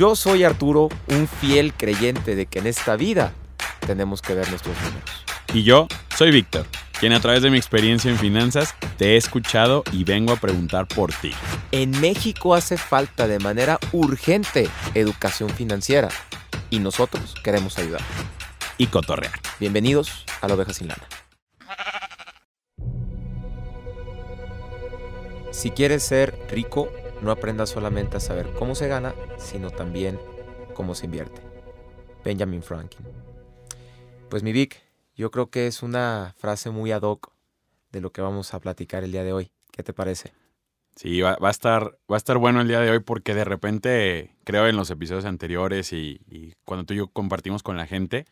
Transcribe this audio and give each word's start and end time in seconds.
Yo 0.00 0.16
soy 0.16 0.44
Arturo, 0.44 0.88
un 1.08 1.28
fiel 1.28 1.74
creyente 1.74 2.34
de 2.34 2.46
que 2.46 2.60
en 2.60 2.66
esta 2.66 2.96
vida 2.96 3.34
tenemos 3.86 4.22
que 4.22 4.32
ver 4.32 4.48
nuestros 4.48 4.74
números. 4.80 5.10
Y 5.52 5.62
yo 5.62 5.88
soy 6.16 6.30
Víctor, 6.30 6.64
quien 6.98 7.12
a 7.12 7.20
través 7.20 7.42
de 7.42 7.50
mi 7.50 7.58
experiencia 7.58 8.10
en 8.10 8.16
finanzas 8.16 8.74
te 8.96 9.10
he 9.10 9.16
escuchado 9.18 9.84
y 9.92 10.04
vengo 10.04 10.32
a 10.32 10.36
preguntar 10.36 10.88
por 10.88 11.12
ti. 11.12 11.32
En 11.70 11.90
México 12.00 12.54
hace 12.54 12.78
falta 12.78 13.28
de 13.28 13.40
manera 13.40 13.78
urgente 13.92 14.70
educación 14.94 15.50
financiera 15.50 16.08
y 16.70 16.78
nosotros 16.78 17.34
queremos 17.44 17.76
ayudar. 17.76 18.00
Y 18.78 18.86
cotorrear. 18.86 19.38
Bienvenidos 19.58 20.24
a 20.40 20.48
la 20.48 20.54
oveja 20.54 20.72
sin 20.72 20.88
lana. 20.88 21.06
Si 25.50 25.70
quieres 25.70 26.02
ser 26.02 26.38
rico, 26.50 26.90
no 27.22 27.30
aprendas 27.30 27.70
solamente 27.70 28.16
a 28.16 28.20
saber 28.20 28.50
cómo 28.58 28.74
se 28.74 28.88
gana, 28.88 29.14
sino 29.38 29.70
también 29.70 30.18
cómo 30.74 30.94
se 30.94 31.06
invierte. 31.06 31.40
Benjamin 32.24 32.62
Franklin. 32.62 33.06
Pues 34.28 34.42
mi 34.42 34.52
Vic, 34.52 34.80
yo 35.16 35.30
creo 35.30 35.50
que 35.50 35.66
es 35.66 35.82
una 35.82 36.34
frase 36.38 36.70
muy 36.70 36.92
ad 36.92 37.02
hoc 37.02 37.32
de 37.92 38.00
lo 38.00 38.12
que 38.12 38.22
vamos 38.22 38.54
a 38.54 38.60
platicar 38.60 39.04
el 39.04 39.12
día 39.12 39.24
de 39.24 39.32
hoy. 39.32 39.50
¿Qué 39.72 39.82
te 39.82 39.92
parece? 39.92 40.32
Sí, 40.96 41.20
va, 41.20 41.36
a, 41.40 41.50
estar, 41.50 41.98
va 42.10 42.16
a 42.16 42.18
estar 42.18 42.38
bueno 42.38 42.60
el 42.60 42.68
día 42.68 42.80
de 42.80 42.90
hoy 42.90 43.00
porque 43.00 43.34
de 43.34 43.44
repente, 43.44 44.36
creo 44.44 44.66
en 44.66 44.76
los 44.76 44.90
episodios 44.90 45.24
anteriores 45.24 45.92
y, 45.92 46.20
cuando 46.64 46.84
tú 46.84 46.94
y 46.94 46.98
yo 46.98 47.08
compartimos 47.08 47.62
con 47.62 47.76
la 47.76 47.86
gente, 47.86 48.26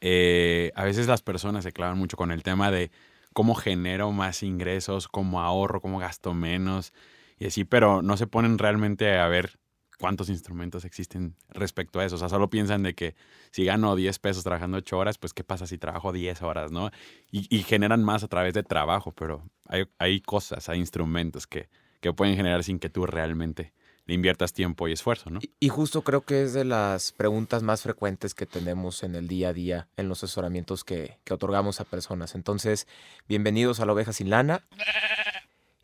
eh, 0.00 0.72
a 0.74 0.84
veces 0.84 1.06
las 1.06 1.22
personas 1.22 1.64
se 1.64 1.72
clavan 1.72 1.98
mucho 1.98 2.16
con 2.16 2.30
el 2.30 2.42
tema 2.42 2.70
de 2.70 2.90
cómo 3.34 3.54
genero 3.54 4.10
más 4.12 4.42
ingresos, 4.42 5.08
cómo 5.08 5.40
ahorro, 5.40 5.80
cómo 5.80 5.98
gasto 5.98 6.34
menos 6.34 6.92
y 7.38 7.46
así, 7.46 7.64
pero 7.64 8.02
no 8.02 8.16
se 8.16 8.26
ponen 8.26 8.58
realmente 8.58 9.16
a 9.18 9.28
ver 9.28 9.58
cuántos 9.98 10.28
instrumentos 10.28 10.84
existen 10.84 11.36
respecto 11.50 12.00
a 12.00 12.04
eso. 12.04 12.16
O 12.16 12.18
sea, 12.18 12.28
solo 12.28 12.48
piensan 12.48 12.82
de 12.82 12.94
que 12.94 13.14
si 13.50 13.64
gano 13.64 13.96
10 13.96 14.18
pesos 14.20 14.44
trabajando 14.44 14.78
8 14.78 14.96
horas, 14.96 15.18
pues 15.18 15.34
qué 15.34 15.44
pasa 15.44 15.66
si 15.66 15.76
trabajo 15.76 16.12
10 16.12 16.42
horas, 16.42 16.70
¿no? 16.70 16.90
Y, 17.30 17.62
generan 17.64 18.02
más 18.02 18.22
a 18.22 18.28
través 18.28 18.54
de 18.54 18.62
trabajo, 18.62 19.12
pero 19.12 19.42
hay, 19.66 19.84
hay 19.98 20.20
cosas, 20.20 20.68
hay 20.68 20.78
instrumentos 20.78 21.46
que, 21.46 21.68
que 22.00 22.12
pueden 22.12 22.36
generar 22.36 22.64
sin 22.64 22.78
que 22.78 22.88
tú 22.88 23.06
realmente 23.06 23.74
le 24.06 24.14
inviertas 24.14 24.54
tiempo 24.54 24.88
y 24.88 24.92
esfuerzo, 24.92 25.28
¿no? 25.28 25.40
Y, 25.60 25.68
justo 25.68 26.02
creo 26.02 26.22
que 26.22 26.42
es 26.42 26.54
de 26.54 26.64
las 26.64 27.12
preguntas 27.12 27.62
más 27.62 27.82
frecuentes 27.82 28.34
que 28.34 28.46
tenemos 28.46 29.02
en 29.02 29.14
el 29.14 29.28
día 29.28 29.50
a 29.50 29.52
día, 29.52 29.88
en 29.96 30.08
los 30.08 30.24
asesoramientos 30.24 30.82
que, 30.82 31.18
que 31.24 31.34
otorgamos 31.34 31.80
a 31.80 31.84
personas. 31.84 32.34
Entonces, 32.34 32.86
bienvenidos 33.28 33.80
a 33.80 33.86
la 33.86 33.92
oveja 33.92 34.14
sin 34.14 34.30
lana. 34.30 34.62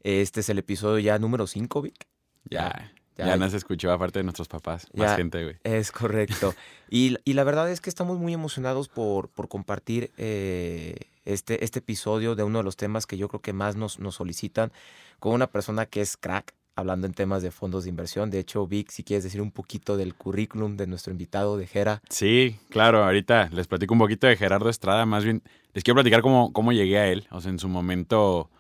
Este 0.05 0.41
es 0.41 0.51
el 0.51 0.59
episodio 0.59 0.99
ya 0.99 1.19
número 1.19 1.47
5, 1.47 1.81
Vic. 1.81 2.07
Ya, 2.51 2.93
ya, 3.17 3.27
ya, 3.27 3.37
nos 3.39 3.55
escuchó 3.55 3.91
aparte 3.91 4.19
de 4.19 4.23
nuestros 4.23 4.49
papás, 4.49 4.87
más 4.95 5.17
gente, 5.17 5.43
güey. 5.43 5.57
Es 5.65 5.91
correcto. 5.91 6.55
y, 6.91 7.17
y, 7.25 7.33
la 7.33 7.43
verdad 7.43 7.71
es 7.71 7.81
que 7.81 7.89
estamos 7.89 8.19
muy 8.19 8.35
emocionados 8.35 8.89
por, 8.89 9.31
por 9.31 9.49
compartir 9.49 10.13
eh, 10.19 10.95
este, 11.25 11.65
este 11.65 11.79
episodio 11.79 12.35
de 12.35 12.43
uno 12.43 12.59
de 12.59 12.65
los 12.65 12.77
temas 12.77 13.07
que 13.07 13.17
yo 13.17 13.29
creo 13.29 13.41
que 13.41 13.55
más 13.55 13.77
nos, 13.77 13.99
nos 13.99 14.17
solicitan 14.17 14.73
con 15.21 15.33
una 15.33 15.47
persona 15.47 15.87
que 15.87 16.03
es 16.03 16.19
crack, 16.19 16.53
hablando 16.77 17.07
en 17.07 17.15
temas 17.15 17.43
de 17.43 17.51
fondos 17.51 17.85
de 17.85 17.91
inversión. 17.91 18.31
De 18.31 18.41
hecho, 18.41 18.67
Vic, 18.67 18.91
si 18.91 19.05
quieres 19.05 19.25
decir 19.25 19.41
un 19.41 19.53
poquito 19.53 19.97
del 19.97 20.15
currículum 20.15 20.77
de 20.77 20.87
nuestro 20.87 21.13
invitado 21.13 21.57
de 21.57 21.67
Gera. 21.67 22.03
Sí, 22.11 22.59
claro, 22.69 23.05
ahorita 23.05 23.49
les 23.53 23.69
platico 23.69 23.95
un 23.95 24.01
poquito 24.01 24.27
de 24.27 24.37
Gerardo 24.37 24.69
Estrada, 24.69 25.07
más 25.07 25.25
bien 25.25 25.43
les 25.73 25.83
quiero 25.83 25.95
platicar 25.95 26.21
cómo, 26.21 26.53
cómo 26.53 26.73
llegué 26.73 26.99
a 26.99 27.07
él. 27.07 27.27
O 27.31 27.41
sea, 27.41 27.51
en 27.51 27.59
su 27.59 27.69
momento, 27.69 28.51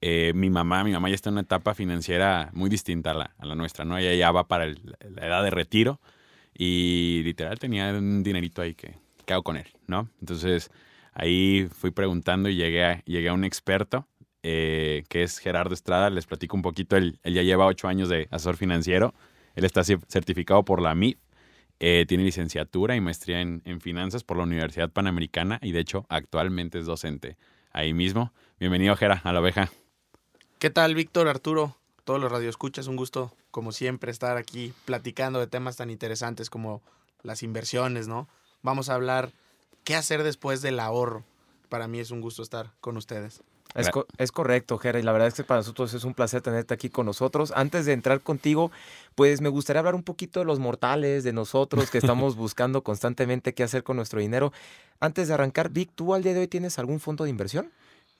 eh, 0.00 0.32
mi 0.34 0.50
mamá, 0.50 0.84
mi 0.84 0.92
mamá 0.92 1.08
ya 1.08 1.14
está 1.14 1.30
en 1.30 1.34
una 1.34 1.42
etapa 1.42 1.74
financiera 1.74 2.50
muy 2.52 2.70
distinta 2.70 3.12
a 3.12 3.46
la, 3.46 3.54
nuestra, 3.54 3.84
¿no? 3.84 3.98
Ella 3.98 4.14
ya 4.14 4.30
va 4.30 4.48
para 4.48 4.66
la 4.66 5.26
edad 5.26 5.42
de 5.42 5.50
retiro 5.50 6.00
y 6.54 7.22
literal 7.24 7.58
tenía 7.58 7.90
un 7.92 8.22
dinerito 8.22 8.62
ahí 8.62 8.74
que, 8.74 8.94
¿qué 9.24 9.32
hago 9.32 9.42
con 9.42 9.56
él, 9.56 9.66
no? 9.86 10.08
Entonces, 10.20 10.70
ahí 11.14 11.68
fui 11.72 11.90
preguntando 11.90 12.48
y 12.48 12.56
llegué 12.56 12.84
a, 12.84 13.02
llegué 13.04 13.28
a 13.28 13.32
un 13.34 13.44
experto 13.44 14.06
eh, 14.48 15.02
que 15.08 15.24
es 15.24 15.38
Gerardo 15.40 15.74
Estrada. 15.74 16.08
Les 16.08 16.24
platico 16.24 16.56
un 16.56 16.62
poquito. 16.62 16.96
Él, 16.96 17.18
ya 17.24 17.42
lleva 17.42 17.66
ocho 17.66 17.88
años 17.88 18.08
de 18.08 18.28
asesor 18.30 18.56
financiero. 18.56 19.12
Él 19.56 19.64
está 19.64 19.82
certificado 19.82 20.64
por 20.64 20.80
la 20.80 20.94
MIF. 20.94 21.18
Eh, 21.80 22.04
tiene 22.06 22.22
licenciatura 22.22 22.94
y 22.94 23.00
maestría 23.00 23.40
en, 23.40 23.80
finanzas 23.80 24.22
por 24.22 24.36
la 24.36 24.44
Universidad 24.44 24.90
Panamericana 24.90 25.58
y 25.60 25.72
de 25.72 25.80
hecho 25.80 26.06
actualmente 26.08 26.78
es 26.78 26.86
docente 26.86 27.36
ahí 27.72 27.92
mismo. 27.92 28.32
Bienvenido, 28.60 28.96
Gera, 28.96 29.20
a 29.24 29.32
la 29.32 29.40
oveja. 29.40 29.68
¿Qué 30.58 30.70
tal, 30.70 30.94
Víctor, 30.94 31.28
Arturo? 31.28 31.76
Todos 32.04 32.18
los 32.18 32.32
radioescuchas, 32.32 32.86
un 32.86 32.96
gusto, 32.96 33.30
como 33.50 33.72
siempre, 33.72 34.10
estar 34.10 34.38
aquí 34.38 34.72
platicando 34.86 35.38
de 35.38 35.46
temas 35.46 35.76
tan 35.76 35.90
interesantes 35.90 36.48
como 36.48 36.80
las 37.22 37.42
inversiones, 37.42 38.08
¿no? 38.08 38.26
Vamos 38.62 38.88
a 38.88 38.94
hablar 38.94 39.32
qué 39.84 39.96
hacer 39.96 40.22
después 40.22 40.62
del 40.62 40.80
ahorro. 40.80 41.24
Para 41.68 41.88
mí 41.88 42.00
es 42.00 42.10
un 42.10 42.22
gusto 42.22 42.42
estar 42.42 42.72
con 42.80 42.96
ustedes. 42.96 43.42
Es, 43.74 44.32
correcto, 44.32 44.78
Jerry. 44.78 45.02
La 45.02 45.12
verdad 45.12 45.28
es 45.28 45.34
que 45.34 45.44
para 45.44 45.60
nosotros 45.60 45.92
es 45.92 46.04
un 46.04 46.14
placer 46.14 46.40
tenerte 46.40 46.72
aquí 46.72 46.88
con 46.88 47.04
nosotros. 47.04 47.52
Antes 47.54 47.84
de 47.84 47.92
entrar 47.92 48.22
contigo, 48.22 48.70
pues 49.14 49.42
me 49.42 49.50
gustaría 49.50 49.80
hablar 49.80 49.94
un 49.94 50.04
poquito 50.04 50.40
de 50.40 50.46
los 50.46 50.58
mortales, 50.58 51.22
de 51.22 51.34
nosotros 51.34 51.90
que 51.90 51.98
estamos 51.98 52.34
buscando 52.36 52.82
constantemente 52.82 53.52
qué 53.52 53.62
hacer 53.62 53.82
con 53.82 53.96
nuestro 53.96 54.20
dinero. 54.20 54.54
Antes 55.00 55.28
de 55.28 55.34
arrancar, 55.34 55.68
Vic, 55.68 55.90
¿tú 55.94 56.14
al 56.14 56.22
día 56.22 56.32
de 56.32 56.40
hoy 56.40 56.48
tienes 56.48 56.78
algún 56.78 56.98
fondo 56.98 57.24
de 57.24 57.30
inversión? 57.30 57.70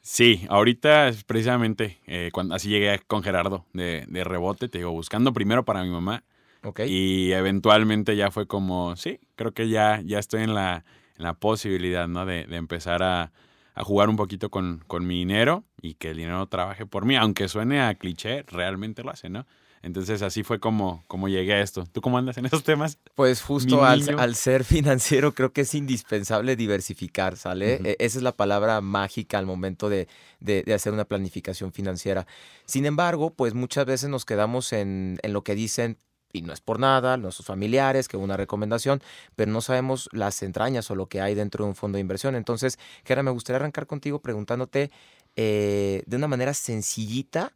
Sí, 0.08 0.46
ahorita 0.50 1.10
precisamente, 1.26 1.98
eh, 2.06 2.30
cuando, 2.32 2.54
así 2.54 2.68
llegué 2.68 3.00
con 3.08 3.24
Gerardo 3.24 3.66
de, 3.72 4.06
rebote, 4.22 4.68
te 4.68 4.78
digo, 4.78 4.92
buscando 4.92 5.32
primero 5.32 5.64
para 5.64 5.82
mi 5.82 5.90
mamá. 5.90 6.22
Okay. 6.62 6.88
Y 6.88 7.32
eventualmente 7.32 8.14
ya 8.14 8.30
fue 8.30 8.46
como, 8.46 8.94
sí, 8.94 9.18
creo 9.34 9.52
que 9.52 9.68
ya, 9.68 10.00
ya 10.04 10.20
estoy 10.20 10.44
en 10.44 10.54
la, 10.54 10.84
en 11.18 11.24
la 11.24 11.34
posibilidad, 11.34 12.06
¿no? 12.06 12.24
de 12.24 12.46
empezar 12.52 13.02
a, 13.02 13.32
a 13.76 13.84
jugar 13.84 14.08
un 14.08 14.16
poquito 14.16 14.48
con, 14.48 14.82
con 14.86 15.06
mi 15.06 15.18
dinero 15.18 15.64
y 15.82 15.94
que 15.94 16.10
el 16.10 16.16
dinero 16.16 16.46
trabaje 16.46 16.86
por 16.86 17.04
mí, 17.04 17.14
aunque 17.14 17.46
suene 17.46 17.82
a 17.82 17.94
cliché, 17.94 18.42
realmente 18.44 19.02
lo 19.02 19.10
hace, 19.10 19.28
¿no? 19.28 19.44
Entonces 19.86 20.20
así 20.22 20.42
fue 20.42 20.58
como, 20.58 21.04
como 21.06 21.28
llegué 21.28 21.54
a 21.54 21.60
esto. 21.60 21.84
¿Tú 21.86 22.00
cómo 22.00 22.18
andas 22.18 22.36
en 22.38 22.46
esos 22.46 22.64
temas? 22.64 22.98
Pues 23.14 23.40
justo 23.40 23.84
al, 23.84 24.34
ser 24.34 24.64
financiero 24.64 25.32
creo 25.32 25.52
que 25.52 25.60
es 25.60 25.74
indispensable 25.76 26.56
diversificar, 26.56 27.36
¿sale? 27.36 27.74
E, 27.84 27.96
esa 28.00 28.18
es 28.18 28.24
la 28.24 28.32
palabra 28.32 28.80
mágica 28.80 29.38
al 29.38 29.46
momento 29.46 29.88
de, 29.88 30.08
de, 30.40 30.64
hacer 30.74 30.92
una 30.92 31.04
planificación 31.04 31.72
financiera. 31.72 32.26
Sin 32.64 32.84
embargo, 32.84 33.32
pues 33.32 33.54
muchas 33.54 33.86
veces 33.86 34.10
nos 34.10 34.24
quedamos 34.24 34.72
en, 34.72 35.20
en 35.22 35.32
lo 35.32 35.44
que 35.44 35.54
dicen 35.54 35.98
y 36.32 36.42
no 36.42 36.52
es 36.52 36.60
por 36.60 36.80
nada, 36.80 37.16
nuestros 37.16 37.46
familiares, 37.46 38.08
que 38.08 38.16
una 38.16 38.36
recomendación, 38.36 39.00
pero 39.36 39.52
no 39.52 39.60
sabemos 39.60 40.08
las 40.10 40.42
entrañas 40.42 40.90
o 40.90 40.96
lo 40.96 41.06
que 41.06 41.20
hay 41.20 41.36
dentro 41.36 41.64
de 41.64 41.68
un 41.68 41.76
fondo 41.76 41.94
de 41.94 42.00
inversión. 42.00 42.34
Entonces, 42.34 42.80
Kera, 43.04 43.22
me 43.22 43.30
gustaría 43.30 43.58
arrancar 43.58 43.86
contigo 43.86 44.20
preguntándote 44.20 44.90
eh, 45.36 46.02
de 46.06 46.16
una 46.16 46.26
manera 46.26 46.54
sencillita, 46.54 47.52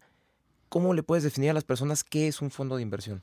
¿cómo 0.70 0.94
le 0.94 1.03
puedes 1.03 1.22
definir 1.22 1.50
a 1.50 1.54
las 1.54 1.64
personas 1.64 2.03
qué 2.03 2.26
es 2.26 2.41
un 2.41 2.50
fondo 2.50 2.76
de 2.76 2.82
inversión? 2.82 3.22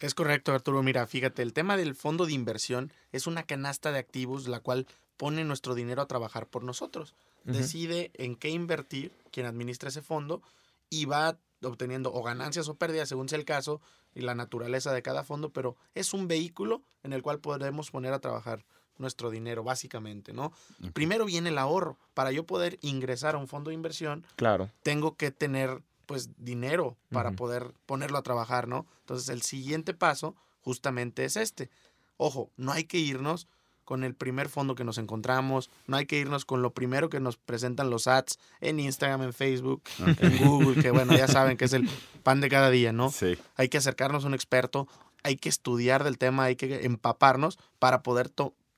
Es 0.00 0.14
correcto, 0.14 0.52
Arturo. 0.52 0.82
Mira, 0.82 1.06
fíjate, 1.06 1.42
el 1.42 1.52
tema 1.52 1.76
del 1.76 1.94
fondo 1.94 2.24
de 2.24 2.32
inversión 2.32 2.90
es 3.12 3.26
una 3.26 3.42
canasta 3.42 3.92
de 3.92 3.98
activos 3.98 4.48
la 4.48 4.60
cual 4.60 4.86
pone 5.18 5.44
nuestro 5.44 5.74
dinero 5.74 6.00
a 6.00 6.08
trabajar 6.08 6.46
por 6.46 6.64
nosotros. 6.64 7.14
Decide 7.44 8.10
en 8.14 8.36
qué 8.36 8.48
invertir 8.48 9.12
quien 9.30 9.44
administra 9.44 9.90
ese 9.90 10.00
fondo 10.00 10.40
y 10.88 11.04
va 11.04 11.36
obteniendo 11.62 12.12
o 12.12 12.22
ganancias 12.22 12.68
o 12.68 12.74
pérdidas, 12.74 13.08
según 13.08 13.28
sea 13.28 13.38
el 13.38 13.44
caso, 13.44 13.82
y 14.14 14.20
la 14.22 14.34
naturaleza 14.34 14.92
de 14.92 15.02
cada 15.02 15.24
fondo, 15.24 15.50
pero 15.50 15.76
es 15.94 16.14
un 16.14 16.28
vehículo 16.28 16.82
en 17.02 17.12
el 17.12 17.22
cual 17.22 17.40
podemos 17.40 17.90
poner 17.90 18.12
a 18.12 18.20
trabajar 18.20 18.64
nuestro 18.96 19.30
dinero, 19.30 19.64
básicamente, 19.64 20.32
¿no? 20.32 20.52
Primero 20.92 21.24
viene 21.24 21.48
el 21.48 21.58
ahorro. 21.58 21.98
Para 22.14 22.30
yo 22.30 22.44
poder 22.44 22.78
ingresar 22.80 23.34
a 23.34 23.38
un 23.38 23.48
fondo 23.48 23.70
de 23.70 23.74
inversión, 23.74 24.24
claro. 24.36 24.70
tengo 24.82 25.16
que 25.16 25.30
tener, 25.32 25.82
pues, 26.06 26.30
dinero 26.38 26.96
para 27.10 27.32
poder 27.32 27.74
ponerlo 27.86 28.18
a 28.18 28.22
trabajar, 28.22 28.68
¿no? 28.68 28.86
Entonces, 29.00 29.28
el 29.28 29.42
siguiente 29.42 29.94
paso 29.94 30.36
justamente 30.60 31.24
es 31.24 31.36
este. 31.36 31.70
Ojo, 32.16 32.50
no 32.56 32.72
hay 32.72 32.84
que 32.84 32.98
irnos 32.98 33.48
con 33.84 34.02
el 34.02 34.14
primer 34.14 34.48
fondo 34.48 34.74
que 34.74 34.84
nos 34.84 34.98
encontramos, 34.98 35.70
no 35.86 35.96
hay 35.96 36.06
que 36.06 36.18
irnos 36.18 36.44
con 36.44 36.62
lo 36.62 36.72
primero 36.72 37.10
que 37.10 37.20
nos 37.20 37.36
presentan 37.36 37.90
los 37.90 38.06
ads 38.06 38.38
en 38.60 38.80
Instagram, 38.80 39.22
en 39.22 39.32
Facebook, 39.32 39.82
en 39.98 40.38
Google, 40.38 40.80
que 40.82 40.90
bueno, 40.90 41.14
ya 41.16 41.28
saben 41.28 41.56
que 41.56 41.66
es 41.66 41.72
el 41.74 41.88
pan 42.22 42.40
de 42.40 42.48
cada 42.48 42.70
día, 42.70 42.92
¿no? 42.92 43.10
Sí. 43.10 43.36
Hay 43.56 43.68
que 43.68 43.78
acercarnos 43.78 44.24
a 44.24 44.28
un 44.28 44.34
experto, 44.34 44.88
hay 45.22 45.36
que 45.36 45.48
estudiar 45.48 46.02
del 46.02 46.18
tema, 46.18 46.44
hay 46.44 46.56
que 46.56 46.86
empaparnos 46.86 47.58
para 47.78 48.02
poder, 48.02 48.32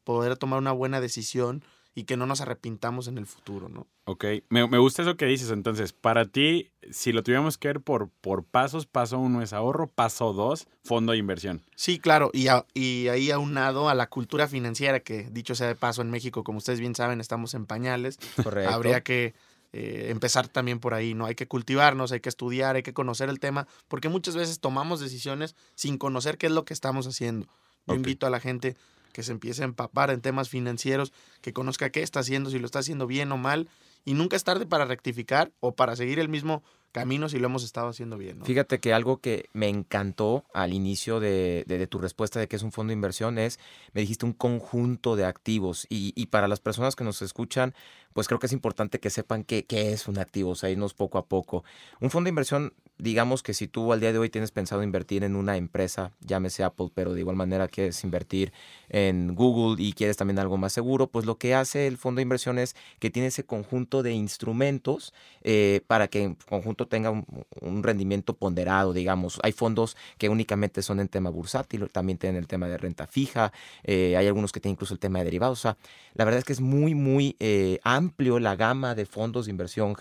poder 0.04 0.36
tomar 0.36 0.58
una 0.58 0.72
buena 0.72 1.00
decisión 1.00 1.64
y 1.98 2.04
que 2.04 2.18
no 2.18 2.26
nos 2.26 2.42
arrepintamos 2.42 3.08
en 3.08 3.16
el 3.16 3.24
futuro, 3.24 3.70
¿no? 3.70 3.86
Ok, 4.04 4.26
me, 4.50 4.68
me, 4.68 4.76
gusta 4.76 5.00
eso 5.00 5.16
que 5.16 5.24
dices. 5.24 5.50
Entonces, 5.50 5.94
para 5.94 6.26
ti, 6.26 6.70
si 6.90 7.10
lo 7.10 7.22
tuviéramos 7.22 7.56
que 7.56 7.68
ver 7.68 7.80
por, 7.80 8.10
por 8.20 8.44
pasos, 8.44 8.84
paso 8.84 9.18
uno 9.18 9.40
es 9.40 9.54
ahorro, 9.54 9.86
paso 9.88 10.34
dos, 10.34 10.68
fondo 10.84 11.12
de 11.12 11.18
inversión. 11.18 11.62
Sí, 11.74 11.98
claro, 11.98 12.30
y, 12.34 12.48
y 12.74 13.08
ahí 13.08 13.30
aunado 13.30 13.88
a 13.88 13.94
la 13.94 14.10
cultura 14.10 14.46
financiera, 14.46 15.00
que 15.00 15.30
dicho 15.30 15.54
sea 15.54 15.68
de 15.68 15.74
paso, 15.74 16.02
en 16.02 16.10
México, 16.10 16.44
como 16.44 16.58
ustedes 16.58 16.80
bien 16.80 16.94
saben, 16.94 17.18
estamos 17.18 17.54
en 17.54 17.64
pañales. 17.64 18.18
Correcto. 18.44 18.74
Habría 18.74 19.00
que 19.00 19.34
eh, 19.72 20.08
empezar 20.10 20.48
también 20.48 20.80
por 20.80 20.92
ahí, 20.92 21.14
¿no? 21.14 21.24
Hay 21.24 21.34
que 21.34 21.48
cultivarnos, 21.48 22.12
hay 22.12 22.20
que 22.20 22.28
estudiar, 22.28 22.76
hay 22.76 22.82
que 22.82 22.92
conocer 22.92 23.30
el 23.30 23.40
tema, 23.40 23.66
porque 23.88 24.10
muchas 24.10 24.36
veces 24.36 24.60
tomamos 24.60 25.00
decisiones 25.00 25.56
sin 25.74 25.96
conocer 25.96 26.36
qué 26.36 26.48
es 26.48 26.52
lo 26.52 26.66
que 26.66 26.74
estamos 26.74 27.06
haciendo. 27.06 27.48
Yo 27.86 27.94
invito 27.94 28.26
a 28.26 28.30
la 28.30 28.40
gente 28.40 28.76
que 29.16 29.22
se 29.22 29.32
empiece 29.32 29.62
a 29.62 29.64
empapar 29.64 30.10
en 30.10 30.20
temas 30.20 30.50
financieros, 30.50 31.10
que 31.40 31.54
conozca 31.54 31.88
qué 31.88 32.02
está 32.02 32.20
haciendo, 32.20 32.50
si 32.50 32.58
lo 32.58 32.66
está 32.66 32.80
haciendo 32.80 33.06
bien 33.06 33.32
o 33.32 33.38
mal, 33.38 33.66
y 34.04 34.12
nunca 34.12 34.36
es 34.36 34.44
tarde 34.44 34.66
para 34.66 34.84
rectificar 34.84 35.52
o 35.58 35.74
para 35.74 35.96
seguir 35.96 36.18
el 36.18 36.28
mismo 36.28 36.62
camino 36.92 37.30
si 37.30 37.38
lo 37.38 37.46
hemos 37.46 37.64
estado 37.64 37.88
haciendo 37.88 38.18
bien. 38.18 38.44
Fíjate 38.44 38.78
que 38.78 38.92
algo 38.92 39.22
que 39.22 39.48
me 39.54 39.70
encantó 39.70 40.44
al 40.52 40.74
inicio 40.74 41.18
de, 41.18 41.88
tu 41.88 41.98
respuesta 41.98 42.38
de 42.40 42.46
que 42.46 42.56
es 42.56 42.62
un 42.62 42.72
fondo 42.72 42.90
de 42.90 42.94
inversión 42.96 43.38
es, 43.38 43.58
me 43.94 44.02
dijiste 44.02 44.26
un 44.26 44.34
conjunto 44.34 45.16
de 45.16 45.24
activos 45.24 45.86
y, 45.88 46.12
y 46.14 46.26
para 46.26 46.46
las 46.46 46.60
personas 46.60 46.94
que 46.94 47.02
nos 47.02 47.22
escuchan, 47.22 47.74
pues 48.16 48.28
creo 48.28 48.38
que 48.38 48.46
es 48.46 48.54
importante 48.54 48.98
que 48.98 49.10
sepan 49.10 49.44
qué, 49.44 49.66
qué 49.66 49.92
es 49.92 50.08
un 50.08 50.18
activo, 50.18 50.52
o 50.52 50.54
sea, 50.54 50.70
irnos 50.70 50.94
poco 50.94 51.18
a 51.18 51.26
poco. 51.26 51.64
Un 52.00 52.08
fondo 52.08 52.28
de 52.28 52.30
inversión 52.30 52.72
digamos 52.98 53.42
que 53.42 53.52
si 53.52 53.68
tú 53.68 53.92
al 53.92 54.00
día 54.00 54.12
de 54.12 54.18
hoy 54.18 54.30
tienes 54.30 54.50
pensado 54.50 54.82
invertir 54.82 55.24
en 55.24 55.36
una 55.36 55.56
empresa, 55.56 56.12
llámese 56.20 56.64
Apple, 56.64 56.88
pero 56.94 57.12
de 57.12 57.20
igual 57.20 57.36
manera 57.36 57.68
quieres 57.68 58.02
invertir 58.04 58.52
en 58.88 59.34
Google 59.34 59.82
y 59.82 59.92
quieres 59.92 60.16
también 60.16 60.38
algo 60.38 60.56
más 60.56 60.72
seguro, 60.72 61.08
pues 61.08 61.26
lo 61.26 61.36
que 61.36 61.54
hace 61.54 61.86
el 61.86 61.98
fondo 61.98 62.18
de 62.18 62.22
inversión 62.22 62.58
es 62.58 62.74
que 62.98 63.10
tiene 63.10 63.28
ese 63.28 63.44
conjunto 63.44 64.02
de 64.02 64.12
instrumentos 64.12 65.12
eh, 65.42 65.82
para 65.86 66.08
que 66.08 66.22
en 66.22 66.34
conjunto 66.36 66.86
tenga 66.86 67.10
un, 67.10 67.82
rendimiento 67.82 68.34
ponderado, 68.34 68.92
digamos. 68.92 69.38
Hay 69.42 69.52
fondos 69.52 69.96
que 70.18 70.28
únicamente 70.28 70.82
son 70.82 70.98
en 70.98 71.08
tema 71.08 71.30
bursátil, 71.30 71.88
también 71.90 72.18
tienen 72.18 72.38
el 72.38 72.46
tema 72.46 72.68
de 72.68 72.78
renta 72.78 73.06
fija, 73.06 73.52
eh, 73.84 74.16
hay 74.16 74.26
algunos 74.26 74.50
que 74.50 74.60
tienen 74.60 74.74
incluso 74.74 74.94
el 74.94 75.00
tema 75.00 75.18
de 75.18 75.26
derivados. 75.26 75.58
O 75.58 75.62
sea, 75.62 75.76
la 76.14 76.24
verdad 76.24 76.38
es 76.38 76.44
que 76.44 76.54
es 76.54 76.60
muy, 76.60 76.94
muy 76.94 77.36
eh, 77.38 77.78
amplio 77.84 78.05
la 78.40 78.56
gama 78.56 78.94
de 78.94 79.06
fondos 79.06 79.46
de 79.46 79.50
inversión, 79.50 79.94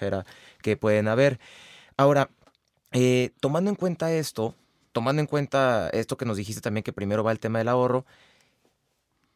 que 0.61 0.77
pueden 0.77 1.07
haber. 1.07 1.39
Ahora, 1.97 2.29
eh, 2.91 3.31
tomando 3.39 3.69
en 3.69 3.75
cuenta 3.75 4.13
esto, 4.13 4.55
tomando 4.91 5.21
en 5.21 5.27
cuenta 5.27 5.89
esto 5.89 6.17
que 6.17 6.25
nos 6.25 6.37
dijiste 6.37 6.61
también 6.61 6.83
que 6.83 6.93
primero 6.93 7.23
va 7.23 7.31
el 7.31 7.39
tema 7.39 7.59
del 7.59 7.67
ahorro, 7.67 8.05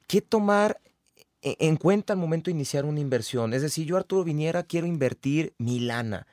¿qué 0.07 0.21
tomar 0.21 0.79
e-, 1.41 1.57
en 1.59 1.77
cuenta 1.77 2.13
al 2.13 2.19
momento 2.19 2.45
de 2.45 2.55
iniciar 2.55 2.85
una 2.85 2.99
inversión? 2.99 3.53
Es 3.53 3.61
decir, 3.61 3.85
yo 3.85 3.97
Arturo 3.97 4.23
Viniera 4.23 4.63
quiero 4.63 4.87
invertir 4.87 5.53
mi 5.57 5.79
lana. 5.79 6.27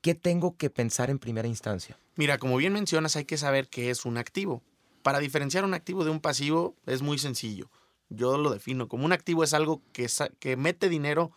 ¿Qué 0.00 0.14
tengo 0.14 0.56
que 0.56 0.70
pensar 0.70 1.10
en 1.10 1.18
primera 1.18 1.48
instancia? 1.48 1.98
Mira, 2.14 2.38
como 2.38 2.56
bien 2.56 2.72
mencionas, 2.72 3.16
hay 3.16 3.24
que 3.24 3.36
saber 3.36 3.68
qué 3.68 3.90
es 3.90 4.04
un 4.04 4.16
activo. 4.16 4.62
Para 5.02 5.18
diferenciar 5.18 5.64
un 5.64 5.74
activo 5.74 6.04
de 6.04 6.10
un 6.10 6.20
pasivo 6.20 6.76
es 6.86 7.02
muy 7.02 7.18
sencillo. 7.18 7.68
Yo 8.08 8.38
lo 8.38 8.50
defino 8.50 8.88
como 8.88 9.04
un 9.04 9.12
activo 9.12 9.44
es 9.44 9.54
algo 9.54 9.82
que, 9.92 10.06
que 10.38 10.56
mete 10.56 10.88
dinero 10.88 11.32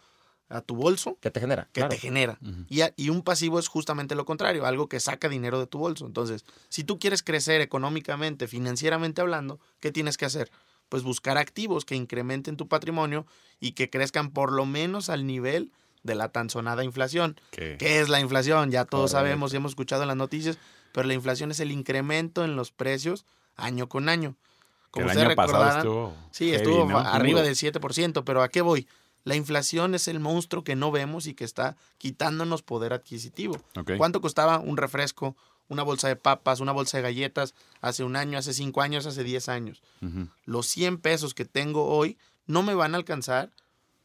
a 0.51 0.61
tu 0.61 0.75
bolso. 0.75 1.17
Que 1.21 1.31
te 1.31 1.39
genera. 1.39 1.67
Que 1.71 1.83
te 1.83 1.97
genera. 1.97 2.37
y, 2.69 2.81
y, 2.95 3.09
un 3.09 3.21
pasivo 3.21 3.59
es 3.59 3.67
justamente 3.67 4.15
lo 4.15 4.25
contrario, 4.25 4.65
algo 4.65 4.87
que 4.87 4.99
saca 4.99 5.29
dinero 5.29 5.59
de 5.59 5.67
tu 5.67 5.79
bolso. 5.79 6.05
Entonces, 6.05 6.45
si 6.69 6.83
tú 6.83 6.99
quieres 6.99 7.23
crecer 7.23 7.61
económicamente, 7.61 8.47
financieramente 8.47 9.21
hablando, 9.21 9.59
¿qué 9.79 9.91
tienes 9.91 10.17
que 10.17 10.25
hacer? 10.25 10.51
Pues 10.89 11.03
buscar 11.03 11.37
activos 11.37 11.85
que 11.85 11.95
incrementen 11.95 12.57
tu 12.57 12.67
patrimonio 12.67 13.25
y 13.59 13.71
que 13.71 13.89
crezcan 13.89 14.31
por 14.31 14.51
lo 14.51 14.65
menos 14.65 15.09
al 15.09 15.25
nivel 15.25 15.71
de 16.03 16.15
la 16.15 16.29
tan 16.29 16.49
sonada 16.49 16.83
inflación. 16.83 17.39
¿Qué, 17.51 17.77
es 17.79 18.09
la 18.09 18.19
inflación? 18.19 18.71
Ya 18.71 18.85
todos 18.85 19.11
sabemos 19.11 19.53
y 19.53 19.57
hemos 19.57 19.71
escuchado 19.71 20.01
en 20.01 20.09
las 20.09 20.17
noticias, 20.17 20.57
pero 20.91 21.07
la 21.07 21.13
inflación 21.13 21.51
es 21.51 21.59
el 21.59 21.71
incremento 21.71 22.43
en 22.43 22.55
los 22.55 22.71
precios 22.71 23.25
año 23.55 23.87
con 23.87 24.09
año. 24.09 24.35
Como 24.89 25.09
el 25.09 25.17
año 25.17 25.35
pasado 25.35 25.77
estuvo 25.77 26.13
Sí, 26.31 26.53
estuvo 26.53 26.97
arriba 26.97 27.41
del 27.41 27.55
7%, 27.55 28.23
pero 28.25 28.43
¿a 28.43 28.49
qué 28.49 28.61
voy? 28.61 28.87
La 29.23 29.35
inflación 29.35 29.95
es 29.95 30.07
el 30.07 30.19
monstruo 30.19 30.63
que 30.63 30.75
no 30.75 30.91
vemos 30.91 31.27
y 31.27 31.33
que 31.33 31.43
está 31.43 31.77
quitándonos 31.97 32.61
poder 32.63 32.93
adquisitivo. 32.93 33.59
¿Cuánto 33.97 34.21
costaba 34.21 34.59
un 34.59 34.77
refresco, 34.77 35.35
una 35.67 35.83
bolsa 35.83 36.07
de 36.07 36.15
papas, 36.15 36.59
una 36.59 36.71
bolsa 36.71 36.97
de 36.97 37.03
galletas 37.03 37.53
hace 37.81 38.03
un 38.03 38.15
año, 38.15 38.37
hace 38.37 38.53
cinco 38.53 38.81
años, 38.81 39.05
hace 39.05 39.23
diez 39.23 39.49
años? 39.49 39.81
Los 40.45 40.67
100 40.67 40.97
pesos 40.97 41.33
que 41.33 41.45
tengo 41.45 41.85
hoy 41.85 42.17
no 42.47 42.63
me 42.63 42.73
van 42.73 42.95
a 42.95 42.97
alcanzar 42.97 43.51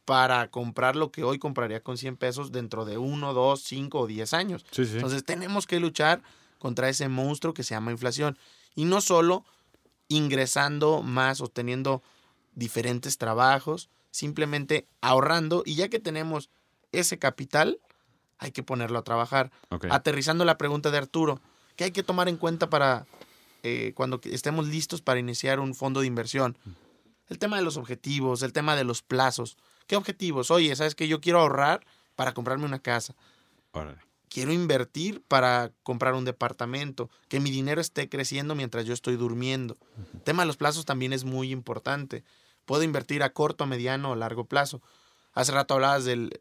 para 0.05 0.49
comprar 0.49 0.95
lo 0.95 1.11
que 1.11 1.23
hoy 1.23 1.37
compraría 1.37 1.81
con 1.83 1.97
100 1.97 2.15
pesos 2.15 2.51
dentro 2.53 2.85
de 2.85 2.97
uno, 2.97 3.33
dos, 3.33 3.61
cinco 3.63 3.99
o 3.99 4.07
diez 4.07 4.33
años. 4.33 4.65
Entonces 4.95 5.25
tenemos 5.25 5.67
que 5.67 5.79
luchar 5.81 6.21
contra 6.59 6.87
ese 6.89 7.09
monstruo 7.09 7.53
que 7.53 7.63
se 7.63 7.75
llama 7.75 7.91
inflación. 7.91 8.37
Y 8.73 8.85
no 8.85 9.01
solo 9.01 9.43
ingresando 10.07 11.01
más 11.01 11.41
o 11.41 11.47
teniendo 11.47 12.01
diferentes 12.55 13.17
trabajos, 13.17 13.89
simplemente 14.11 14.87
ahorrando 15.01 15.63
y 15.65 15.75
ya 15.75 15.89
que 15.89 15.99
tenemos 15.99 16.49
ese 16.91 17.19
capital, 17.19 17.79
hay 18.37 18.51
que 18.51 18.63
ponerlo 18.63 18.99
a 18.99 19.03
trabajar. 19.03 19.51
Aterrizando 19.89 20.45
la 20.45 20.57
pregunta 20.57 20.91
de 20.91 20.97
Arturo, 20.97 21.41
¿qué 21.75 21.85
hay 21.85 21.91
que 21.91 22.03
tomar 22.03 22.29
en 22.29 22.37
cuenta 22.37 22.69
para 22.69 23.05
eh, 23.63 23.93
cuando 23.95 24.19
estemos 24.23 24.67
listos 24.67 25.01
para 25.01 25.19
iniciar 25.19 25.59
un 25.59 25.75
fondo 25.75 26.01
de 26.01 26.07
inversión? 26.07 26.57
El 27.27 27.39
tema 27.39 27.57
de 27.57 27.63
los 27.63 27.77
objetivos, 27.77 28.41
el 28.41 28.53
tema 28.53 28.75
de 28.75 28.83
los 28.83 29.01
plazos. 29.01 29.57
¿Qué 29.85 29.95
objetivos? 29.95 30.51
Oye, 30.51 30.75
¿sabes 30.75 30.95
que 30.95 31.07
Yo 31.07 31.19
quiero 31.19 31.39
ahorrar 31.39 31.85
para 32.15 32.33
comprarme 32.33 32.65
una 32.65 32.79
casa. 32.79 33.15
Quiero 34.29 34.51
invertir 34.51 35.21
para 35.27 35.71
comprar 35.83 36.13
un 36.13 36.25
departamento, 36.25 37.09
que 37.29 37.39
mi 37.39 37.49
dinero 37.49 37.79
esté 37.79 38.09
creciendo 38.09 38.55
mientras 38.55 38.85
yo 38.85 38.93
estoy 38.93 39.15
durmiendo. 39.15 39.77
El 40.13 40.21
tema 40.21 40.43
de 40.43 40.47
los 40.47 40.57
plazos 40.57 40.85
también 40.85 41.13
es 41.13 41.23
muy 41.23 41.51
importante. 41.51 42.23
Puedo 42.67 42.83
invertir 42.83 43.23
a 43.23 43.31
corto, 43.31 43.65
mediano 43.65 44.11
o 44.11 44.15
largo 44.15 44.43
plazo. 44.43 44.81
Hace 45.33 45.53
rato 45.53 45.73
hablabas 45.73 46.03
del, 46.03 46.37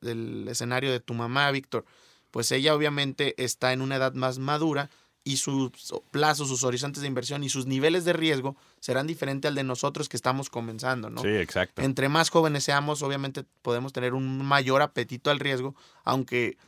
escenario 0.50 0.90
de 0.90 0.98
tu 0.98 1.14
mamá, 1.14 1.48
Víctor. 1.52 1.84
Pues 2.32 2.50
ella 2.50 2.74
obviamente 2.74 3.40
está 3.42 3.72
en 3.72 3.80
una 3.80 3.94
edad 3.94 4.12
más 4.12 4.38
madura 4.38 4.90
y 5.22 5.36
sus 5.36 5.70
plazos, 6.10 6.48
sus 6.48 6.64
horizontes 6.64 7.02
de 7.02 7.06
inversión 7.06 7.44
y 7.44 7.48
sus 7.48 7.66
niveles 7.66 8.04
de 8.04 8.12
riesgo 8.12 8.56
serán 8.80 9.06
diferentes 9.06 9.48
al 9.48 9.54
de 9.54 9.62
nosotros 9.62 10.08
que 10.08 10.16
estamos 10.16 10.50
comenzando, 10.50 11.10
¿no? 11.10 11.22
Sí, 11.22 11.28
exacto. 11.28 11.80
Entre 11.80 12.08
más 12.08 12.30
jóvenes 12.30 12.64
seamos, 12.64 13.02
obviamente 13.02 13.44
podemos 13.62 13.92
tener 13.92 14.14
un 14.14 14.44
mayor 14.44 14.82
apetito 14.82 15.30
al 15.30 15.38
riesgo, 15.38 15.76
aunque 16.02 16.58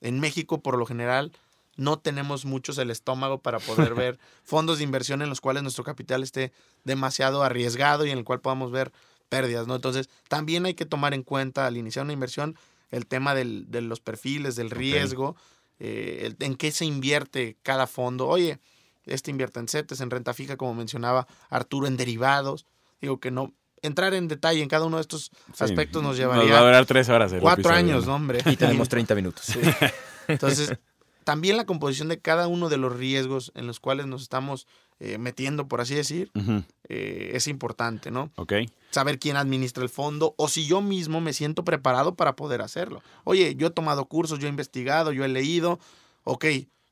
en 0.00 0.20
México 0.20 0.60
por 0.60 0.78
lo 0.78 0.86
general 0.86 1.32
no 1.76 1.98
tenemos 1.98 2.44
muchos 2.44 2.76
el 2.78 2.90
estómago 2.90 3.38
para 3.38 3.58
poder 3.60 3.94
ver 3.94 4.18
fondos 4.44 4.78
de 4.78 4.84
inversión 4.84 5.22
en 5.22 5.28
los 5.28 5.40
cuales 5.40 5.62
nuestro 5.62 5.84
capital 5.84 6.22
esté 6.22 6.52
demasiado 6.84 7.42
arriesgado 7.42 8.04
y 8.04 8.10
en 8.10 8.18
el 8.18 8.24
cual 8.24 8.40
podamos 8.40 8.70
ver 8.70 8.92
pérdidas, 9.28 9.66
¿no? 9.66 9.74
Entonces, 9.74 10.08
también 10.28 10.66
hay 10.66 10.74
que 10.74 10.86
tomar 10.86 11.14
en 11.14 11.22
cuenta 11.22 11.66
al 11.66 11.76
iniciar 11.76 12.04
una 12.04 12.12
inversión 12.12 12.56
el 12.90 13.06
tema 13.06 13.34
del, 13.34 13.70
de 13.70 13.82
los 13.82 14.00
perfiles, 14.00 14.56
del 14.56 14.70
riesgo, 14.70 15.36
eh, 15.78 16.34
en 16.40 16.56
qué 16.56 16.70
se 16.72 16.84
invierte 16.84 17.56
cada 17.62 17.86
fondo. 17.86 18.26
Oye, 18.26 18.58
este 19.04 19.30
invierte 19.30 19.60
en 19.60 19.68
CETES, 19.68 20.00
en 20.00 20.10
renta 20.10 20.34
fija, 20.34 20.56
como 20.56 20.74
mencionaba 20.74 21.26
Arturo, 21.50 21.86
en 21.86 21.96
derivados. 21.96 22.66
Digo 23.00 23.20
que 23.20 23.30
no, 23.30 23.52
entrar 23.82 24.14
en 24.14 24.28
detalle 24.28 24.62
en 24.62 24.68
cada 24.68 24.86
uno 24.86 24.96
de 24.96 25.02
estos 25.02 25.30
aspectos 25.58 26.02
nos 26.02 26.16
llevaría... 26.16 26.44
Nos 26.44 26.52
va 26.52 26.58
a 26.58 26.64
durar 26.64 26.86
tres 26.86 27.08
horas. 27.08 27.32
cuatro 27.40 27.70
años, 27.72 28.06
¿no? 28.06 28.14
hombre. 28.14 28.40
Y 28.46 28.56
tenemos 28.56 28.88
30 28.90 29.14
minutos. 29.14 29.52
Entonces, 30.26 30.74
también 31.24 31.56
la 31.56 31.66
composición 31.66 32.08
de 32.08 32.20
cada 32.20 32.48
uno 32.48 32.68
de 32.68 32.78
los 32.78 32.96
riesgos 32.96 33.52
en 33.54 33.66
los 33.66 33.80
cuales 33.80 34.06
nos 34.06 34.22
estamos 34.22 34.66
eh, 35.00 35.16
metiendo, 35.18 35.68
por 35.68 35.80
así 35.80 35.94
decir, 35.94 36.30
eh, 36.88 37.30
es 37.34 37.46
importante, 37.46 38.10
¿no? 38.10 38.30
Ok. 38.36 38.54
Saber 38.90 39.18
quién 39.18 39.36
administra 39.36 39.84
el 39.84 39.88
fondo 39.88 40.34
o 40.36 40.48
si 40.48 40.66
yo 40.66 40.80
mismo 40.80 41.20
me 41.20 41.32
siento 41.32 41.64
preparado 41.64 42.14
para 42.16 42.34
poder 42.34 42.62
hacerlo. 42.62 43.00
Oye, 43.24 43.54
yo 43.54 43.68
he 43.68 43.70
tomado 43.70 44.06
cursos, 44.06 44.38
yo 44.40 44.46
he 44.46 44.50
investigado, 44.50 45.12
yo 45.12 45.24
he 45.24 45.28
leído. 45.28 45.78
Ok, 46.24 46.46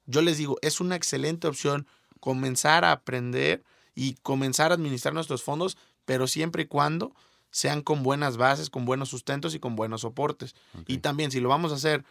yo 0.07 0.23
les 0.23 0.39
digo, 0.39 0.57
es 0.63 0.81
una 0.81 0.95
excelente 0.95 1.49
opción 1.49 1.87
comenzar 2.21 2.85
a 2.85 2.93
aprender 2.93 3.65
y 3.95 4.15
comenzar 4.23 4.71
a 4.71 4.75
administrar 4.75 5.13
nuestros 5.13 5.43
fondos, 5.43 5.77
pero 6.05 6.29
siempre 6.29 6.63
y 6.63 6.67
cuando 6.67 7.13
sean 7.51 7.83
con 7.83 8.03
buenas 8.03 8.37
bases, 8.37 8.71
con 8.71 8.85
buenos 8.85 9.09
sustentos 9.09 9.55
y 9.55 9.59
con 9.59 9.75
buenos 9.75 10.03
soportes. 10.03 10.55
Y 10.87 10.99
también 10.99 11.31
si 11.31 11.41
lo 11.41 11.49
vamos 11.49 11.73
a 11.73 11.77
hacer 11.77 12.05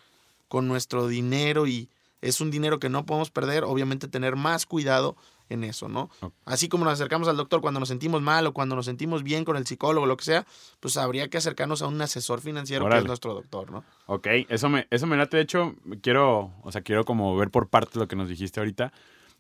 con 0.48 0.68
nuestro 0.68 1.08
dinero 1.08 1.68
y 1.68 1.90
es 2.22 2.42
un 2.42 2.50
dinero 2.52 2.80
que 2.80 2.90
no 2.90 3.06
podemos 3.06 3.30
perder, 3.30 3.64
obviamente 3.64 4.08
tener 4.08 4.36
más 4.36 4.66
cuidado 4.66 5.16
en 5.50 5.64
eso, 5.64 5.88
¿no? 5.88 6.10
Así 6.46 6.70
como 6.70 6.86
nos 6.86 6.94
acercamos 6.94 7.28
al 7.28 7.38
doctor 7.38 7.62
cuando 7.62 7.80
nos 7.80 7.90
sentimos 7.90 8.22
mal 8.22 8.48
o 8.48 8.54
cuando 8.54 8.76
nos 8.76 8.86
sentimos 8.86 9.24
bien 9.24 9.46
con 9.46 9.58
el 9.58 9.66
psicólogo, 9.66 10.06
lo 10.06 10.18
que 10.18 10.26
sea, 10.26 10.46
pues 10.80 10.98
habría 10.98 11.30
que 11.30 11.38
acercarnos 11.38 11.82
a 11.82 11.88
un 11.88 12.02
asesor 12.02 12.42
financiero 12.42 12.88
que 12.90 12.98
es 12.98 13.06
nuestro 13.06 13.34
doctor, 13.34 13.72
¿no? 13.72 13.84
Ok, 14.08 14.28
eso 14.50 14.70
me, 14.70 14.88
eso 14.90 15.08
me 15.08 15.18
late, 15.18 15.38
de 15.38 15.44
hecho, 15.44 15.76
quiero, 16.02 16.52
o 16.64 16.72
sea, 16.72 16.82
quiero 16.82 17.06
como 17.06 17.36
ver 17.36 17.50
por 17.50 17.68
parte 17.70 18.00
lo 18.00 18.08
que 18.08 18.16
nos 18.16 18.30
dijiste 18.30 18.60
ahorita. 18.60 18.92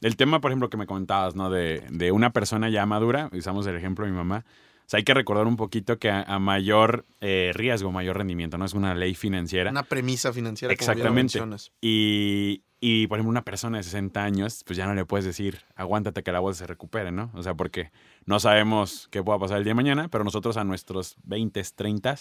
El 0.02 0.18
tema, 0.18 0.42
por 0.42 0.52
ejemplo, 0.52 0.70
que 0.70 0.78
me 0.78 0.88
comentabas, 0.88 1.36
¿no? 1.36 1.50
De, 1.50 1.84
de 1.90 2.12
una 2.12 2.32
persona 2.32 2.70
ya 2.70 2.86
madura, 2.86 3.30
usamos 3.32 3.66
el 3.68 3.76
ejemplo 3.76 4.06
de 4.06 4.12
mi 4.12 4.18
mamá, 4.18 4.46
o 4.86 4.90
sea, 4.90 5.00
hay 5.00 5.04
que 5.04 5.16
recordar 5.16 5.48
un 5.48 5.58
poquito 5.58 5.98
que 5.98 6.12
a, 6.12 6.38
mayor 6.38 7.06
eh, 7.20 7.52
riesgo, 7.56 7.92
mayor 7.92 8.18
rendimiento, 8.18 8.60
¿no? 8.60 8.66
Es 8.66 8.74
una 8.74 8.94
ley 8.94 9.16
financiera. 9.16 9.72
Una 9.72 9.82
premisa 9.82 10.32
financiera. 10.32 10.72
Exactamente. 10.72 11.40
Como 11.40 11.56
y, 11.82 12.62
y, 12.88 13.08
por 13.08 13.18
ejemplo, 13.18 13.32
una 13.32 13.44
persona 13.44 13.78
de 13.78 13.84
60 13.84 14.24
años, 14.24 14.64
pues 14.64 14.78
ya 14.78 14.86
no 14.86 14.94
le 14.94 15.06
puedes 15.06 15.26
decir, 15.26 15.64
aguántate 15.76 16.22
que 16.22 16.32
la 16.32 16.40
bolsa 16.40 16.60
se 16.60 16.68
recupere, 16.68 17.12
¿no? 17.12 17.32
O 17.34 17.42
sea, 17.42 17.56
porque 17.56 17.90
no 18.28 18.40
sabemos 18.40 19.08
qué 19.10 19.24
pueda 19.24 19.40
pasar 19.40 19.58
el 19.58 19.64
día 19.64 19.72
de 19.72 19.76
mañana, 19.76 20.08
pero 20.08 20.24
nosotros 20.24 20.56
a 20.56 20.64
nuestros 20.64 21.16
20, 21.24 21.64
30 21.64 22.18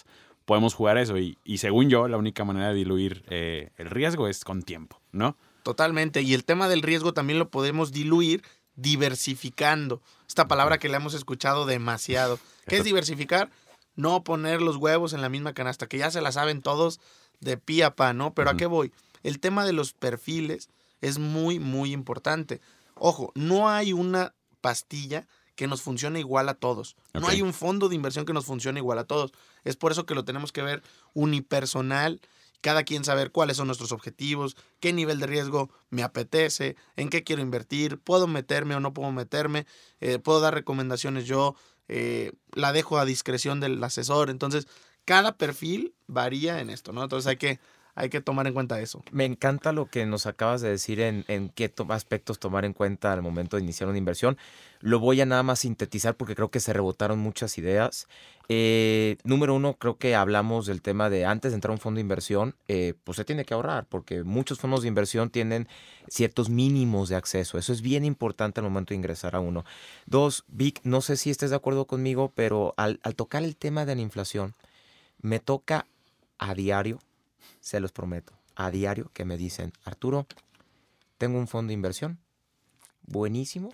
podemos 0.46 0.72
jugar 0.72 0.96
eso. 0.96 1.18
Y, 1.18 1.36
y 1.44 1.58
según 1.58 1.90
yo, 1.90 2.08
la 2.08 2.16
única 2.16 2.46
manera 2.46 2.68
de 2.68 2.76
diluir 2.76 3.26
eh, 3.28 3.72
el 3.76 3.90
riesgo 3.90 4.26
es 4.26 4.42
con 4.42 4.62
tiempo, 4.62 5.02
¿no? 5.12 5.36
Totalmente. 5.64 6.22
Y 6.22 6.32
el 6.32 6.46
tema 6.46 6.66
del 6.66 6.80
riesgo 6.80 7.12
también 7.12 7.38
lo 7.38 7.50
podemos 7.50 7.92
diluir 7.92 8.42
diversificando. 8.74 10.00
Esta 10.26 10.48
palabra 10.48 10.78
que 10.78 10.88
le 10.88 10.96
hemos 10.96 11.12
escuchado 11.12 11.66
demasiado. 11.66 12.38
¿Qué 12.66 12.78
es 12.78 12.84
diversificar? 12.84 13.50
No 13.96 14.24
poner 14.24 14.62
los 14.62 14.76
huevos 14.76 15.12
en 15.12 15.20
la 15.20 15.28
misma 15.28 15.52
canasta, 15.52 15.88
que 15.88 15.98
ya 15.98 16.10
se 16.10 16.22
la 16.22 16.32
saben 16.32 16.62
todos 16.62 17.00
de 17.40 17.58
pie 17.58 17.84
a 17.84 17.94
pa, 17.94 18.14
¿no? 18.14 18.32
Pero 18.32 18.48
¿a 18.48 18.56
qué 18.56 18.64
voy? 18.64 18.92
El 19.24 19.40
tema 19.40 19.66
de 19.66 19.72
los 19.72 19.92
perfiles 19.92 20.68
es 21.00 21.18
muy, 21.18 21.58
muy 21.58 21.92
importante. 21.92 22.60
Ojo, 22.94 23.32
no 23.34 23.68
hay 23.68 23.92
una 23.92 24.34
pastilla 24.60 25.26
que 25.56 25.66
nos 25.66 25.82
funcione 25.82 26.20
igual 26.20 26.48
a 26.48 26.54
todos. 26.54 26.96
No 27.12 27.28
hay 27.28 27.42
un 27.42 27.52
fondo 27.52 27.88
de 27.88 27.94
inversión 27.94 28.24
que 28.24 28.32
nos 28.32 28.44
funcione 28.44 28.80
igual 28.80 28.98
a 28.98 29.04
todos. 29.04 29.32
Es 29.64 29.76
por 29.76 29.92
eso 29.92 30.06
que 30.06 30.14
lo 30.14 30.24
tenemos 30.24 30.52
que 30.52 30.62
ver 30.62 30.82
unipersonal, 31.12 32.20
cada 32.60 32.82
quien 32.82 33.04
saber 33.04 33.30
cuáles 33.30 33.58
son 33.58 33.66
nuestros 33.66 33.92
objetivos, 33.92 34.56
qué 34.80 34.92
nivel 34.92 35.20
de 35.20 35.26
riesgo 35.26 35.70
me 35.90 36.02
apetece, 36.02 36.76
en 36.96 37.08
qué 37.08 37.22
quiero 37.22 37.42
invertir, 37.42 37.98
puedo 37.98 38.26
meterme 38.26 38.74
o 38.74 38.80
no 38.80 38.94
puedo 38.94 39.12
meterme, 39.12 39.66
eh, 40.00 40.18
puedo 40.18 40.40
dar 40.40 40.54
recomendaciones 40.54 41.26
yo, 41.26 41.54
eh, 41.88 42.32
la 42.52 42.72
dejo 42.72 42.98
a 42.98 43.04
discreción 43.04 43.60
del 43.60 43.82
asesor. 43.84 44.30
Entonces, 44.30 44.66
cada 45.04 45.36
perfil 45.36 45.94
varía 46.06 46.60
en 46.60 46.70
esto, 46.70 46.92
¿no? 46.92 47.02
Entonces 47.02 47.28
hay 47.28 47.36
que 47.36 47.60
hay 47.94 48.08
que 48.08 48.20
tomar 48.20 48.46
en 48.46 48.54
cuenta 48.54 48.80
eso. 48.80 49.04
Me 49.12 49.24
encanta 49.24 49.72
lo 49.72 49.86
que 49.86 50.04
nos 50.04 50.26
acabas 50.26 50.60
de 50.60 50.70
decir 50.70 51.00
en, 51.00 51.24
qué 51.54 51.72
aspectos 51.88 52.38
tomar 52.38 52.64
en 52.64 52.72
cuenta 52.72 53.12
al 53.12 53.22
momento 53.22 53.56
de 53.56 53.62
iniciar 53.62 53.88
una 53.88 53.98
inversión. 53.98 54.36
Lo 54.80 54.98
voy 54.98 55.20
a 55.20 55.26
nada 55.26 55.42
más 55.42 55.60
sintetizar 55.60 56.16
porque 56.16 56.34
creo 56.34 56.50
que 56.50 56.60
se 56.60 56.72
rebotaron 56.72 57.18
muchas 57.18 57.56
ideas. 57.56 58.08
Eh, 58.48 59.16
número 59.22 59.54
uno, 59.54 59.74
creo 59.74 59.96
que 59.96 60.14
hablamos 60.14 60.66
del 60.66 60.82
tema 60.82 61.08
de 61.08 61.24
antes 61.24 61.52
de 61.52 61.54
entrar 61.54 61.70
a 61.70 61.74
un 61.74 61.80
fondo 61.80 61.98
de 61.98 62.02
inversión, 62.02 62.56
eh, 62.68 62.94
pues 63.04 63.16
se 63.16 63.24
tiene 63.24 63.44
que 63.44 63.54
ahorrar 63.54 63.86
porque 63.86 64.22
muchos 64.24 64.58
fondos 64.58 64.82
de 64.82 64.88
inversión 64.88 65.30
tienen 65.30 65.68
ciertos 66.08 66.50
mínimos 66.50 67.08
de 67.08 67.16
acceso. 67.16 67.58
Eso 67.58 67.72
es 67.72 67.80
bien 67.80 68.04
importante 68.04 68.60
al 68.60 68.64
momento 68.64 68.90
de 68.90 68.96
ingresar 68.96 69.36
a 69.36 69.40
uno. 69.40 69.64
Dos, 70.06 70.44
Vic, 70.48 70.80
no 70.82 71.00
sé 71.00 71.16
si 71.16 71.30
estés 71.30 71.50
de 71.50 71.56
acuerdo 71.56 71.86
conmigo, 71.86 72.32
pero 72.34 72.74
al 72.76 72.98
tocar 73.14 73.44
el 73.44 73.56
tema 73.56 73.86
de 73.86 73.94
la 73.94 74.02
inflación, 74.02 74.52
me 75.22 75.38
toca 75.38 75.86
a 76.38 76.54
diario 76.54 76.98
se 77.60 77.80
los 77.80 77.92
prometo, 77.92 78.32
a 78.54 78.70
diario 78.70 79.10
que 79.12 79.24
me 79.24 79.36
dicen, 79.36 79.72
Arturo, 79.84 80.26
tengo 81.18 81.38
un 81.38 81.48
fondo 81.48 81.68
de 81.68 81.74
inversión 81.74 82.18
buenísimo 83.02 83.72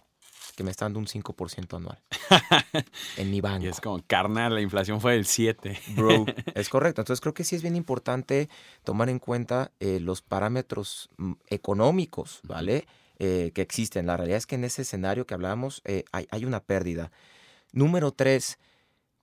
que 0.56 0.64
me 0.64 0.70
está 0.70 0.84
dando 0.84 0.98
un 0.98 1.06
5% 1.06 1.76
anual 1.76 2.02
en 3.16 3.30
mi 3.30 3.40
banco. 3.40 3.64
Y 3.64 3.68
es 3.68 3.80
como, 3.80 4.02
carnal, 4.06 4.54
la 4.54 4.60
inflación 4.60 5.00
fue 5.00 5.14
del 5.14 5.24
7. 5.24 5.80
Bro, 5.96 6.26
es 6.54 6.68
correcto. 6.68 7.00
Entonces 7.00 7.20
creo 7.20 7.32
que 7.34 7.44
sí 7.44 7.56
es 7.56 7.62
bien 7.62 7.76
importante 7.76 8.48
tomar 8.84 9.08
en 9.08 9.18
cuenta 9.18 9.72
eh, 9.80 10.00
los 10.00 10.22
parámetros 10.22 11.08
mm, 11.16 11.32
económicos, 11.48 12.40
¿vale? 12.42 12.86
Eh, 13.18 13.52
que 13.54 13.62
existen. 13.62 14.06
La 14.06 14.16
realidad 14.16 14.38
es 14.38 14.46
que 14.46 14.56
en 14.56 14.64
ese 14.64 14.82
escenario 14.82 15.26
que 15.26 15.34
hablábamos 15.34 15.82
eh, 15.84 16.04
hay, 16.12 16.26
hay 16.30 16.44
una 16.44 16.60
pérdida. 16.60 17.10
Número 17.72 18.12
tres, 18.12 18.58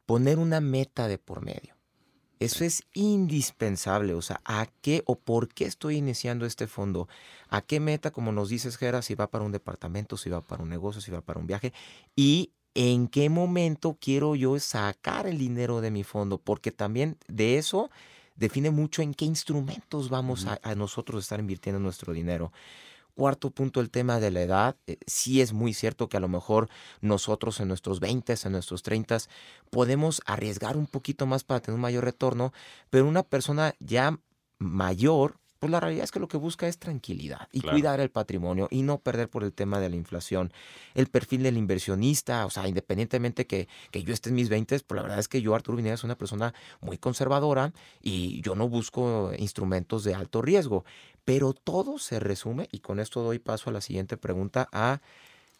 poner 0.06 0.39
una 0.39 0.60
meta 0.60 1.08
de 1.08 1.18
por 1.18 1.44
medio. 1.44 1.76
Eso 2.39 2.63
es 2.63 2.84
indispensable, 2.94 4.13
o 4.13 4.22
sea, 4.22 4.41
¿a 4.46 4.67
qué 4.82 5.01
o 5.06 5.15
por 5.15 5.48
qué 5.48 5.65
estoy 5.65 5.98
iniciando 5.98 6.46
este 6.46 6.67
fondo? 6.67 7.08
¿A 7.50 7.62
qué 7.62 7.79
meta, 7.79 8.12
como 8.12 8.32
nos 8.32 8.50
dices, 8.50 8.77
Gera, 8.77 9.01
si 9.01 9.15
va 9.15 9.32
para 9.32 9.44
un 9.44 9.51
departamento, 9.51 10.17
si 10.17 10.29
va 10.29 10.41
para 10.41 10.62
un 10.62 10.70
negocio, 10.70 11.01
si 11.01 11.10
va 11.12 11.22
para 11.22 11.39
un 11.39 11.48
viaje? 11.48 11.74
Y 12.15 12.51
en 12.75 13.08
qué 13.08 13.29
momento 13.29 13.98
quiero 14.00 14.36
yo 14.36 14.60
sacar 14.60 15.25
el 15.25 15.39
dinero 15.39 15.82
de 15.82 15.89
mi 15.89 16.03
fondo, 16.03 16.38
porque 16.38 16.72
también 16.72 17.17
de 17.27 17.58
eso 17.58 17.89
define 18.36 18.70
mucho 18.70 19.01
en 19.01 19.15
qué 19.15 19.25
instrumentos 19.25 20.10
vamos 20.10 20.46
a, 20.46 20.60
a 20.62 20.75
nosotros 20.75 21.24
estar 21.24 21.39
invirtiendo 21.39 21.79
nuestro 21.79 22.13
dinero. 22.13 22.51
Cuarto 23.17 23.50
punto, 23.50 23.81
el 23.81 23.89
tema 23.89 24.19
de 24.19 24.29
la 24.29 24.41
edad. 24.41 24.75
Eh, 24.86 24.97
sí 25.07 25.41
es 25.41 25.51
muy 25.51 25.74
cierto 25.74 26.07
que 26.07 26.17
a 26.17 26.19
lo 26.19 26.27
mejor 26.27 26.69
nosotros 27.01 27.59
en 27.59 27.67
nuestros 27.67 28.00
20, 28.00 28.36
en 28.43 28.51
nuestros 28.51 28.83
30, 28.83 29.17
podemos 29.71 30.21
arriesgar 30.27 30.77
un 30.77 30.86
poquito 30.86 31.25
más 31.25 31.43
para 31.43 31.59
tener 31.59 31.74
un 31.74 31.81
mayor 31.81 32.03
retorno, 32.03 32.53
pero 32.91 33.07
una 33.07 33.24
persona 33.24 33.74
ya 33.79 34.19
mayor, 34.59 35.39
pues 35.57 35.71
la 35.71 35.79
realidad 35.79 36.03
es 36.03 36.12
que 36.12 36.19
lo 36.19 36.27
que 36.27 36.38
busca 36.38 36.67
es 36.67 36.77
tranquilidad 36.77 37.47
y 37.51 37.62
cuidar 37.62 38.00
el 38.00 38.12
patrimonio 38.12 38.67
y 38.69 38.83
no 38.83 39.00
perder 39.00 39.31
por 39.31 39.43
el 39.43 39.51
tema 39.51 39.79
de 39.79 39.89
la 39.89 39.95
inflación. 39.95 40.53
El 40.93 41.07
perfil 41.07 41.41
del 41.41 41.57
inversionista, 41.57 42.45
o 42.45 42.51
sea, 42.51 42.67
independientemente 42.67 43.47
que, 43.47 43.67
que 43.89 44.03
yo 44.03 44.13
esté 44.13 44.29
en 44.29 44.36
mis 44.36 44.50
20, 44.50 44.79
pues 44.81 44.95
la 44.95 45.01
verdad 45.01 45.17
es 45.17 45.27
que 45.27 45.41
yo, 45.41 45.55
Arturo 45.55 45.77
Vinegas, 45.77 46.01
soy 46.01 46.09
una 46.09 46.19
persona 46.19 46.53
muy 46.81 47.00
conservadora 47.00 47.74
y 48.00 48.41
yo 48.41 48.53
no 48.53 48.69
busco 48.69 49.31
instrumentos 49.39 50.03
de 50.03 50.13
alto 50.13 50.43
riesgo. 50.43 50.86
Pero 51.27 51.51
todo 51.51 51.98
se 51.98 52.22
resume, 52.22 52.69
y 52.72 52.79
con 52.79 53.01
esto 53.01 53.22
doy 53.22 53.38
paso 53.38 53.69
a 53.69 53.74
la 53.74 53.81
siguiente 53.81 54.15
pregunta, 54.15 54.69
a 54.72 55.01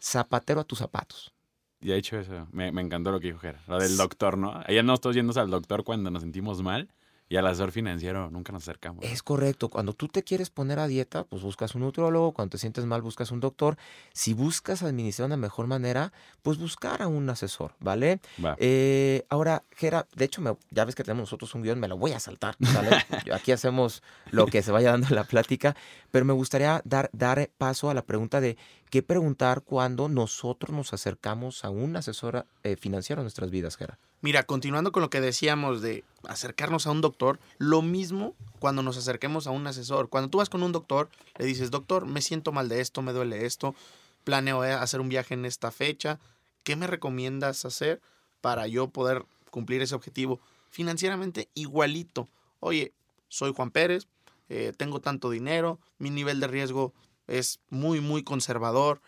zapatero 0.02 0.62
a 0.62 0.64
tus 0.64 0.78
zapatos. 0.78 1.34
Ya 1.82 1.94
he 1.94 1.98
hecho 1.98 2.18
eso. 2.18 2.48
Me, 2.52 2.72
me 2.72 2.80
encantó 2.80 3.12
lo 3.12 3.20
que 3.20 3.26
dijo 3.26 3.40
Jera. 3.40 3.62
La 3.66 3.76
del 3.76 3.98
doctor, 3.98 4.38
¿no? 4.38 4.62
Ella 4.66 4.82
no 4.82 4.94
estoy 4.94 5.12
yendo 5.12 5.38
al 5.38 5.50
doctor 5.50 5.84
cuando 5.84 6.10
nos 6.10 6.22
sentimos 6.22 6.62
mal 6.62 6.88
y 7.28 7.36
al 7.36 7.46
asesor 7.46 7.72
financiero 7.72 8.30
nunca 8.30 8.52
nos 8.52 8.62
acercamos. 8.62 9.04
Es 9.04 9.22
correcto. 9.22 9.68
Cuando 9.68 9.92
tú 9.92 10.08
te 10.08 10.22
quieres 10.22 10.48
poner 10.50 10.78
a 10.78 10.86
dieta, 10.86 11.24
pues 11.24 11.42
buscas 11.42 11.74
un 11.74 11.82
nutriólogo. 11.82 12.32
Cuando 12.32 12.52
te 12.52 12.58
sientes 12.58 12.86
mal, 12.86 13.02
buscas 13.02 13.30
un 13.30 13.40
doctor. 13.40 13.76
Si 14.12 14.32
buscas 14.32 14.82
administrar 14.82 15.28
de 15.28 15.34
una 15.34 15.36
mejor 15.36 15.66
manera, 15.66 16.12
pues 16.42 16.58
buscar 16.58 17.02
a 17.02 17.08
un 17.08 17.28
asesor, 17.28 17.74
¿vale? 17.80 18.20
Eh, 18.58 19.26
ahora, 19.28 19.64
Gera, 19.72 20.06
de 20.14 20.24
hecho, 20.24 20.58
ya 20.70 20.84
ves 20.84 20.94
que 20.94 21.04
tenemos 21.04 21.22
nosotros 21.22 21.54
un 21.54 21.62
guion, 21.62 21.78
me 21.78 21.88
lo 21.88 21.98
voy 21.98 22.12
a 22.12 22.20
saltar, 22.20 22.56
¿vale? 22.58 22.90
Aquí 23.34 23.52
hacemos 23.52 24.02
lo 24.30 24.46
que 24.46 24.62
se 24.62 24.72
vaya 24.72 24.92
dando 24.92 25.08
en 25.08 25.14
la 25.14 25.24
plática, 25.24 25.76
pero 26.10 26.24
me 26.24 26.32
gustaría 26.32 26.80
dar, 26.84 27.10
dar 27.12 27.50
paso 27.58 27.90
a 27.90 27.94
la 27.94 28.02
pregunta 28.02 28.40
de 28.40 28.56
qué 28.90 29.02
preguntar 29.02 29.62
cuando 29.62 30.08
nosotros 30.08 30.74
nos 30.74 30.92
acercamos 30.94 31.64
a 31.64 31.70
un 31.70 31.96
asesor 31.96 32.46
eh, 32.62 32.76
financiero 32.76 33.20
en 33.20 33.24
nuestras 33.24 33.50
vidas, 33.50 33.76
Gera. 33.76 33.98
Mira, 34.20 34.42
continuando 34.42 34.90
con 34.90 35.02
lo 35.02 35.10
que 35.10 35.20
decíamos 35.20 35.80
de 35.80 36.02
acercarnos 36.26 36.86
a 36.86 36.90
un 36.90 37.00
doctor, 37.00 37.38
lo 37.58 37.82
mismo 37.82 38.34
cuando 38.58 38.82
nos 38.82 38.96
acerquemos 38.96 39.46
a 39.46 39.52
un 39.52 39.66
asesor. 39.68 40.08
Cuando 40.08 40.28
tú 40.28 40.38
vas 40.38 40.48
con 40.48 40.64
un 40.64 40.72
doctor, 40.72 41.08
le 41.38 41.46
dices, 41.46 41.70
doctor, 41.70 42.04
me 42.04 42.20
siento 42.20 42.50
mal 42.50 42.68
de 42.68 42.80
esto, 42.80 43.00
me 43.00 43.12
duele 43.12 43.46
esto, 43.46 43.76
planeo 44.24 44.64
eh, 44.64 44.72
hacer 44.72 45.00
un 45.00 45.08
viaje 45.08 45.34
en 45.34 45.44
esta 45.44 45.70
fecha, 45.70 46.18
¿qué 46.64 46.74
me 46.74 46.88
recomiendas 46.88 47.64
hacer 47.64 48.00
para 48.40 48.66
yo 48.66 48.88
poder 48.88 49.24
cumplir 49.50 49.82
ese 49.82 49.94
objetivo? 49.94 50.40
Financieramente 50.70 51.48
igualito. 51.54 52.28
Oye, 52.58 52.92
soy 53.28 53.52
Juan 53.54 53.70
Pérez, 53.70 54.08
eh, 54.48 54.72
tengo 54.76 55.00
tanto 55.00 55.30
dinero, 55.30 55.78
mi 55.98 56.10
nivel 56.10 56.40
de 56.40 56.48
riesgo 56.48 56.92
es 57.28 57.60
muy, 57.70 58.00
muy 58.00 58.24
conservador. 58.24 59.00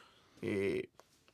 Eh, 0.42 0.88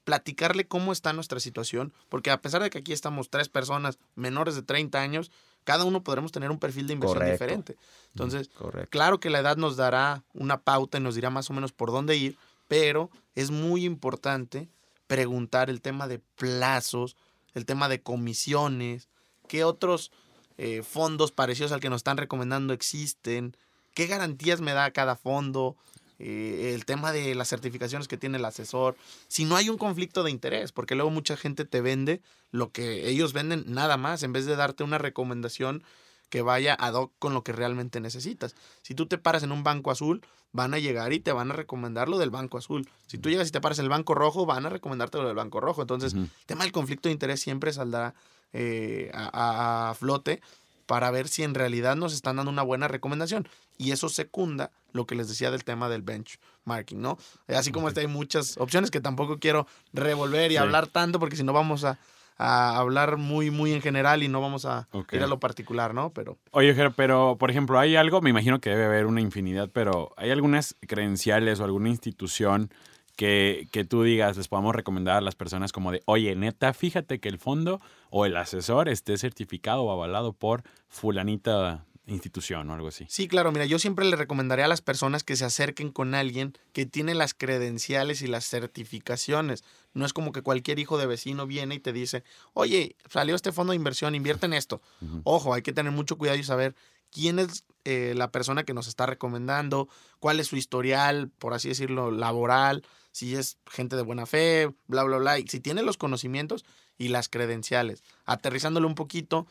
platicarle 0.06 0.68
cómo 0.68 0.92
está 0.92 1.12
nuestra 1.12 1.40
situación, 1.40 1.92
porque 2.08 2.30
a 2.30 2.40
pesar 2.40 2.62
de 2.62 2.70
que 2.70 2.78
aquí 2.78 2.92
estamos 2.92 3.28
tres 3.28 3.48
personas 3.48 3.98
menores 4.14 4.54
de 4.54 4.62
30 4.62 5.00
años, 5.00 5.32
cada 5.64 5.84
uno 5.84 6.04
podremos 6.04 6.30
tener 6.30 6.52
un 6.52 6.60
perfil 6.60 6.86
de 6.86 6.92
inversión 6.92 7.28
diferente. 7.28 7.76
Entonces, 8.12 8.48
claro 8.88 9.18
que 9.18 9.30
la 9.30 9.40
edad 9.40 9.56
nos 9.56 9.76
dará 9.76 10.22
una 10.32 10.58
pauta 10.58 10.98
y 10.98 11.00
nos 11.00 11.16
dirá 11.16 11.28
más 11.30 11.50
o 11.50 11.54
menos 11.54 11.72
por 11.72 11.90
dónde 11.90 12.16
ir, 12.16 12.38
pero 12.68 13.10
es 13.34 13.50
muy 13.50 13.84
importante 13.84 14.68
preguntar 15.08 15.70
el 15.70 15.82
tema 15.82 16.06
de 16.06 16.20
plazos, 16.20 17.16
el 17.54 17.66
tema 17.66 17.88
de 17.88 18.00
comisiones, 18.00 19.08
qué 19.48 19.64
otros 19.64 20.12
eh, 20.56 20.84
fondos 20.84 21.32
parecidos 21.32 21.72
al 21.72 21.80
que 21.80 21.90
nos 21.90 21.98
están 21.98 22.16
recomendando 22.16 22.72
existen, 22.72 23.56
qué 23.92 24.06
garantías 24.06 24.60
me 24.60 24.72
da 24.72 24.92
cada 24.92 25.16
fondo, 25.16 25.76
eh, 26.18 26.72
el 26.74 26.84
tema 26.84 27.12
de 27.12 27.34
las 27.34 27.48
certificaciones 27.48 28.08
que 28.08 28.16
tiene 28.16 28.38
el 28.38 28.44
asesor, 28.44 28.96
si 29.28 29.44
no 29.44 29.56
hay 29.56 29.68
un 29.68 29.78
conflicto 29.78 30.22
de 30.22 30.30
interés, 30.30 30.72
porque 30.72 30.94
luego 30.94 31.10
mucha 31.10 31.36
gente 31.36 31.64
te 31.64 31.80
vende 31.80 32.22
lo 32.50 32.72
que 32.72 33.08
ellos 33.08 33.32
venden 33.32 33.64
nada 33.66 33.96
más, 33.96 34.22
en 34.22 34.32
vez 34.32 34.46
de 34.46 34.56
darte 34.56 34.84
una 34.84 34.98
recomendación 34.98 35.82
que 36.28 36.42
vaya 36.42 36.74
ad 36.74 36.94
hoc 36.94 37.12
con 37.18 37.34
lo 37.34 37.44
que 37.44 37.52
realmente 37.52 38.00
necesitas. 38.00 38.54
Si 38.82 38.94
tú 38.94 39.06
te 39.06 39.18
paras 39.18 39.42
en 39.42 39.52
un 39.52 39.62
banco 39.62 39.90
azul, 39.90 40.22
van 40.52 40.74
a 40.74 40.78
llegar 40.78 41.12
y 41.12 41.20
te 41.20 41.32
van 41.32 41.50
a 41.50 41.54
recomendar 41.54 42.08
lo 42.08 42.18
del 42.18 42.30
banco 42.30 42.58
azul. 42.58 42.88
Si 43.06 43.18
tú 43.18 43.28
llegas 43.28 43.48
y 43.48 43.52
te 43.52 43.60
paras 43.60 43.78
en 43.78 43.84
el 43.84 43.90
banco 43.90 44.14
rojo, 44.14 44.46
van 44.46 44.66
a 44.66 44.70
recomendarte 44.70 45.18
lo 45.18 45.26
del 45.26 45.36
banco 45.36 45.60
rojo. 45.60 45.82
Entonces, 45.82 46.14
el 46.14 46.30
tema 46.46 46.64
del 46.64 46.72
conflicto 46.72 47.08
de 47.08 47.12
interés 47.12 47.40
siempre 47.40 47.72
saldrá 47.72 48.14
eh, 48.52 49.10
a, 49.12 49.90
a 49.90 49.94
flote 49.94 50.40
para 50.86 51.10
ver 51.10 51.28
si 51.28 51.42
en 51.42 51.54
realidad 51.54 51.96
nos 51.96 52.14
están 52.14 52.36
dando 52.36 52.50
una 52.50 52.62
buena 52.62 52.88
recomendación. 52.88 53.48
Y 53.76 53.90
eso 53.92 54.08
secunda 54.08 54.70
lo 54.92 55.06
que 55.06 55.14
les 55.14 55.28
decía 55.28 55.50
del 55.50 55.64
tema 55.64 55.88
del 55.88 56.02
benchmarking, 56.02 57.00
¿no? 57.00 57.18
Así 57.48 57.72
como 57.72 57.88
está, 57.88 58.00
hay 58.00 58.06
muchas 58.06 58.56
opciones 58.58 58.90
que 58.90 59.00
tampoco 59.00 59.38
quiero 59.38 59.66
revolver 59.92 60.50
y 60.52 60.56
hablar 60.56 60.86
tanto 60.86 61.18
porque 61.18 61.36
si 61.36 61.42
no 61.42 61.52
vamos 61.52 61.84
a, 61.84 61.98
hablar 62.38 63.16
muy, 63.16 63.50
muy 63.50 63.72
en 63.72 63.80
general 63.80 64.22
y 64.22 64.28
no 64.28 64.42
vamos 64.42 64.66
a 64.66 64.88
ir 65.12 65.22
a 65.22 65.26
lo 65.26 65.40
particular, 65.40 65.94
¿no? 65.94 66.10
Pero... 66.10 66.36
Oye, 66.50 66.74
pero 66.94 67.36
por 67.38 67.50
ejemplo, 67.50 67.78
hay 67.78 67.96
algo, 67.96 68.20
me 68.20 68.28
imagino 68.28 68.60
que 68.60 68.70
debe 68.70 68.84
haber 68.84 69.06
una 69.06 69.22
infinidad, 69.22 69.70
pero 69.72 70.12
¿hay 70.18 70.30
algunas 70.30 70.76
credenciales 70.86 71.60
o 71.60 71.64
alguna 71.64 71.88
institución 71.88 72.70
que, 73.16 73.68
que, 73.72 73.84
tú 73.84 74.02
digas, 74.02 74.36
les 74.36 74.48
podamos 74.48 74.74
recomendar 74.74 75.16
a 75.16 75.20
las 75.20 75.34
personas 75.34 75.72
como 75.72 75.90
de, 75.90 76.02
oye, 76.04 76.36
neta, 76.36 76.72
fíjate 76.72 77.18
que 77.18 77.28
el 77.28 77.38
fondo 77.38 77.80
o 78.10 78.26
el 78.26 78.36
asesor 78.36 78.88
esté 78.88 79.16
certificado 79.16 79.82
o 79.82 79.90
avalado 79.90 80.32
por 80.32 80.62
fulanita 80.88 81.84
institución 82.06 82.70
o 82.70 82.74
algo 82.74 82.88
así. 82.88 83.04
Sí, 83.08 83.26
claro, 83.28 83.50
mira, 83.52 83.66
yo 83.66 83.78
siempre 83.78 84.04
le 84.04 84.16
recomendaría 84.16 84.66
a 84.66 84.68
las 84.68 84.80
personas 84.80 85.24
que 85.24 85.36
se 85.36 85.44
acerquen 85.44 85.90
con 85.90 86.14
alguien 86.14 86.54
que 86.72 86.86
tiene 86.86 87.14
las 87.14 87.34
credenciales 87.34 88.22
y 88.22 88.28
las 88.28 88.44
certificaciones. 88.44 89.64
No 89.92 90.06
es 90.06 90.12
como 90.12 90.32
que 90.32 90.42
cualquier 90.42 90.78
hijo 90.78 90.98
de 90.98 91.06
vecino 91.06 91.46
viene 91.46 91.74
y 91.74 91.80
te 91.80 91.92
dice, 91.92 92.22
oye, 92.52 92.96
salió 93.10 93.34
este 93.34 93.50
fondo 93.50 93.72
de 93.72 93.76
inversión, 93.76 94.14
invierte 94.14 94.46
en 94.46 94.52
esto. 94.52 94.82
Ojo, 95.24 95.52
hay 95.52 95.62
que 95.62 95.72
tener 95.72 95.92
mucho 95.92 96.16
cuidado 96.16 96.38
y 96.38 96.44
saber 96.44 96.74
quién 97.16 97.38
es 97.38 97.64
eh, 97.86 98.12
la 98.14 98.30
persona 98.30 98.64
que 98.64 98.74
nos 98.74 98.88
está 98.88 99.06
recomendando, 99.06 99.88
cuál 100.18 100.38
es 100.38 100.48
su 100.48 100.56
historial, 100.56 101.30
por 101.38 101.54
así 101.54 101.70
decirlo, 101.70 102.10
laboral, 102.10 102.84
si 103.10 103.34
es 103.34 103.56
gente 103.66 103.96
de 103.96 104.02
buena 104.02 104.26
fe, 104.26 104.70
bla, 104.86 105.02
bla, 105.02 105.16
bla. 105.16 105.38
Y 105.38 105.46
si 105.46 105.60
tiene 105.60 105.80
los 105.80 105.96
conocimientos 105.96 106.66
y 106.98 107.08
las 107.08 107.30
credenciales. 107.30 108.04
Aterrizándolo 108.26 108.86
un 108.86 108.94
poquito, 108.94 109.46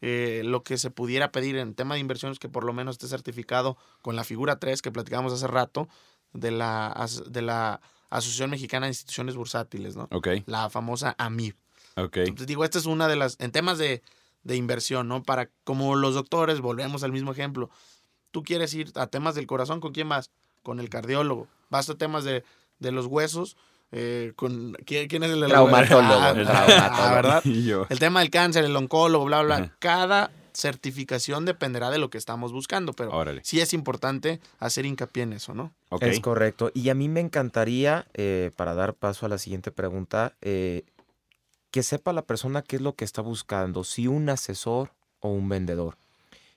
eh, 0.00 0.42
lo 0.44 0.64
que 0.64 0.76
se 0.76 0.90
pudiera 0.90 1.30
pedir 1.30 1.56
en 1.56 1.74
tema 1.74 1.94
de 1.94 2.00
inversiones 2.00 2.40
que 2.40 2.48
por 2.48 2.64
lo 2.64 2.72
menos 2.72 2.96
esté 2.96 3.06
certificado 3.06 3.76
con 4.02 4.16
la 4.16 4.24
figura 4.24 4.58
3 4.58 4.82
que 4.82 4.90
platicamos 4.90 5.32
hace 5.32 5.46
rato 5.46 5.88
de 6.32 6.50
la, 6.50 7.06
de 7.28 7.42
la 7.42 7.80
Asociación 8.10 8.50
Mexicana 8.50 8.86
de 8.86 8.90
Instituciones 8.90 9.36
Bursátiles, 9.36 9.94
¿no? 9.94 10.08
Ok. 10.10 10.28
La 10.46 10.68
famosa 10.68 11.14
AMIB. 11.16 11.54
Ok. 11.94 12.16
Entonces 12.16 12.48
digo, 12.48 12.64
esta 12.64 12.78
es 12.78 12.86
una 12.86 13.06
de 13.06 13.14
las, 13.14 13.36
en 13.38 13.52
temas 13.52 13.78
de, 13.78 14.02
de 14.44 14.56
inversión, 14.56 15.08
¿no? 15.08 15.22
Para, 15.22 15.50
como 15.64 15.96
los 15.96 16.14
doctores, 16.14 16.60
volvemos 16.60 17.02
al 17.02 17.12
mismo 17.12 17.32
ejemplo. 17.32 17.70
Tú 18.30 18.42
quieres 18.42 18.72
ir 18.74 18.92
a 18.94 19.06
temas 19.06 19.34
del 19.34 19.46
corazón, 19.46 19.80
¿con 19.80 19.92
quién 19.92 20.08
vas? 20.08 20.30
Con 20.62 20.80
el 20.80 20.88
cardiólogo. 20.88 21.48
Vas 21.70 21.88
a 21.90 21.94
temas 21.96 22.24
de, 22.24 22.44
de 22.78 22.92
los 22.92 23.06
huesos, 23.06 23.56
eh, 23.90 24.32
con, 24.36 24.74
¿quién, 24.84 25.08
¿quién, 25.08 25.22
es 25.22 25.30
el 25.30 25.46
traumatólogo? 25.46 26.14
Ah, 26.14 26.34
ah, 26.92 27.14
¿verdad? 27.14 27.42
El 27.88 27.98
tema 27.98 28.20
del 28.20 28.30
cáncer, 28.30 28.64
el 28.64 28.74
oncólogo, 28.74 29.24
bla, 29.24 29.42
bla, 29.42 29.56
bla. 29.58 29.72
Cada 29.78 30.30
certificación 30.52 31.44
dependerá 31.44 31.90
de 31.90 31.98
lo 31.98 32.10
que 32.10 32.18
estamos 32.18 32.52
buscando, 32.52 32.92
pero 32.92 33.12
sí 33.42 33.60
es 33.60 33.72
importante 33.74 34.40
hacer 34.58 34.86
hincapié 34.86 35.24
en 35.24 35.32
eso, 35.34 35.54
¿no? 35.54 35.74
Es 36.00 36.20
correcto. 36.20 36.70
Y 36.74 36.88
a 36.88 36.94
mí 36.94 37.08
me 37.08 37.20
encantaría, 37.20 38.06
eh, 38.14 38.50
para 38.56 38.74
dar 38.74 38.94
paso 38.94 39.26
a 39.26 39.28
la 39.28 39.38
siguiente 39.38 39.70
pregunta, 39.70 40.34
eh, 40.40 40.84
que 41.74 41.82
sepa 41.82 42.12
la 42.12 42.22
persona 42.22 42.62
qué 42.62 42.76
es 42.76 42.82
lo 42.82 42.94
que 42.94 43.04
está 43.04 43.20
buscando, 43.20 43.82
si 43.82 44.06
un 44.06 44.28
asesor 44.28 44.92
o 45.18 45.30
un 45.30 45.48
vendedor. 45.48 45.98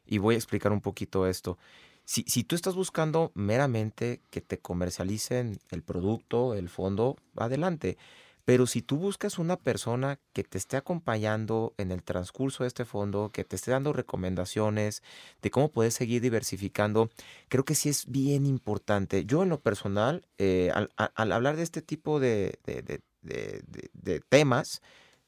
Y 0.06 0.20
voy 0.20 0.36
a 0.36 0.38
explicar 0.38 0.72
un 0.72 0.80
poquito 0.80 1.26
esto. 1.26 1.58
Si, 2.06 2.24
si, 2.28 2.44
tú 2.44 2.56
estás 2.56 2.76
buscando 2.76 3.32
meramente 3.34 4.22
que 4.30 4.42
te 4.42 4.60
comercialicen 4.60 5.58
el 5.72 5.82
producto, 5.82 6.54
el 6.54 6.70
fondo, 6.70 7.18
adelante. 7.36 7.98
Pero 8.46 8.68
si 8.68 8.84
tú 8.84 8.98
buscas 8.98 9.40
una 9.40 9.58
persona 9.58 10.20
que 10.34 10.44
te 10.44 10.60
esté 10.60 10.78
acompañando 10.78 11.74
en 11.80 11.92
el 11.92 12.04
transcurso 12.04 12.64
de 12.64 12.68
este 12.68 12.86
fondo, 12.86 13.32
que 13.34 13.44
te 13.44 13.56
esté 13.56 13.72
dando 13.72 13.94
recomendaciones 13.94 15.02
de 15.42 15.50
cómo 15.50 15.72
puedes 15.72 15.96
seguir 15.96 16.22
diversificando, 16.22 17.10
creo 17.50 17.66
que 17.66 17.74
sí 17.74 17.90
es 17.90 18.06
bien 18.06 18.46
importante. 18.46 19.26
Yo 19.26 19.42
en 19.42 19.50
lo 19.50 19.62
personal, 19.62 20.28
eh, 20.38 20.72
al, 20.72 20.92
hablar 21.32 21.56
de 21.56 21.64
este 21.64 21.82
tipo 21.82 22.20
de, 22.20 22.60
de, 22.66 23.02
de, 23.24 24.20
temas, 24.30 24.82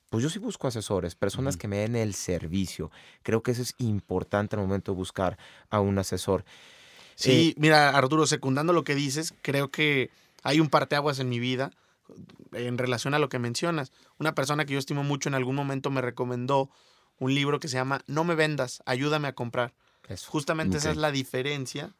pues 0.09 0.23
yo 0.23 0.29
sí 0.29 0.39
busco 0.39 0.67
asesores, 0.67 1.15
personas 1.15 1.55
que 1.57 1.67
me 1.67 1.77
den 1.77 1.95
el 1.95 2.13
servicio. 2.13 2.91
Creo 3.23 3.43
que 3.43 3.51
eso 3.51 3.61
es 3.61 3.75
importante 3.77 4.55
al 4.55 4.61
momento 4.61 4.91
de 4.91 4.97
buscar 4.97 5.37
a 5.69 5.79
un 5.79 5.97
asesor. 5.99 6.45
Sí, 7.15 7.53
mira, 7.57 7.89
Arturo, 7.89 8.25
secundando 8.25 8.73
lo 8.73 8.83
que 8.83 8.95
dices, 8.95 9.33
creo 9.41 9.69
que 9.69 10.09
hay 10.41 10.59
un 10.59 10.69
parteaguas 10.69 11.19
en 11.19 11.29
mi 11.29 11.39
vida 11.39 11.71
en 12.53 12.77
relación 12.77 13.13
a 13.13 13.19
lo 13.19 13.29
que 13.29 13.39
mencionas. 13.39 13.91
Una 14.17 14.33
persona 14.33 14.65
que 14.65 14.73
yo 14.73 14.79
estimo 14.79 15.03
mucho 15.03 15.29
en 15.29 15.35
algún 15.35 15.55
momento 15.55 15.91
me 15.91 16.01
recomendó 16.01 16.69
un 17.19 17.35
libro 17.35 17.59
que 17.59 17.67
se 17.67 17.75
llama 17.75 18.01
No 18.07 18.23
me 18.23 18.35
vendas, 18.35 18.81
ayúdame 18.85 19.27
a 19.27 19.33
comprar. 19.33 19.73
Justamente 20.27 20.77
esa 20.77 20.89
es 20.89 20.97
la 20.97 21.11
diferencia 21.11 21.93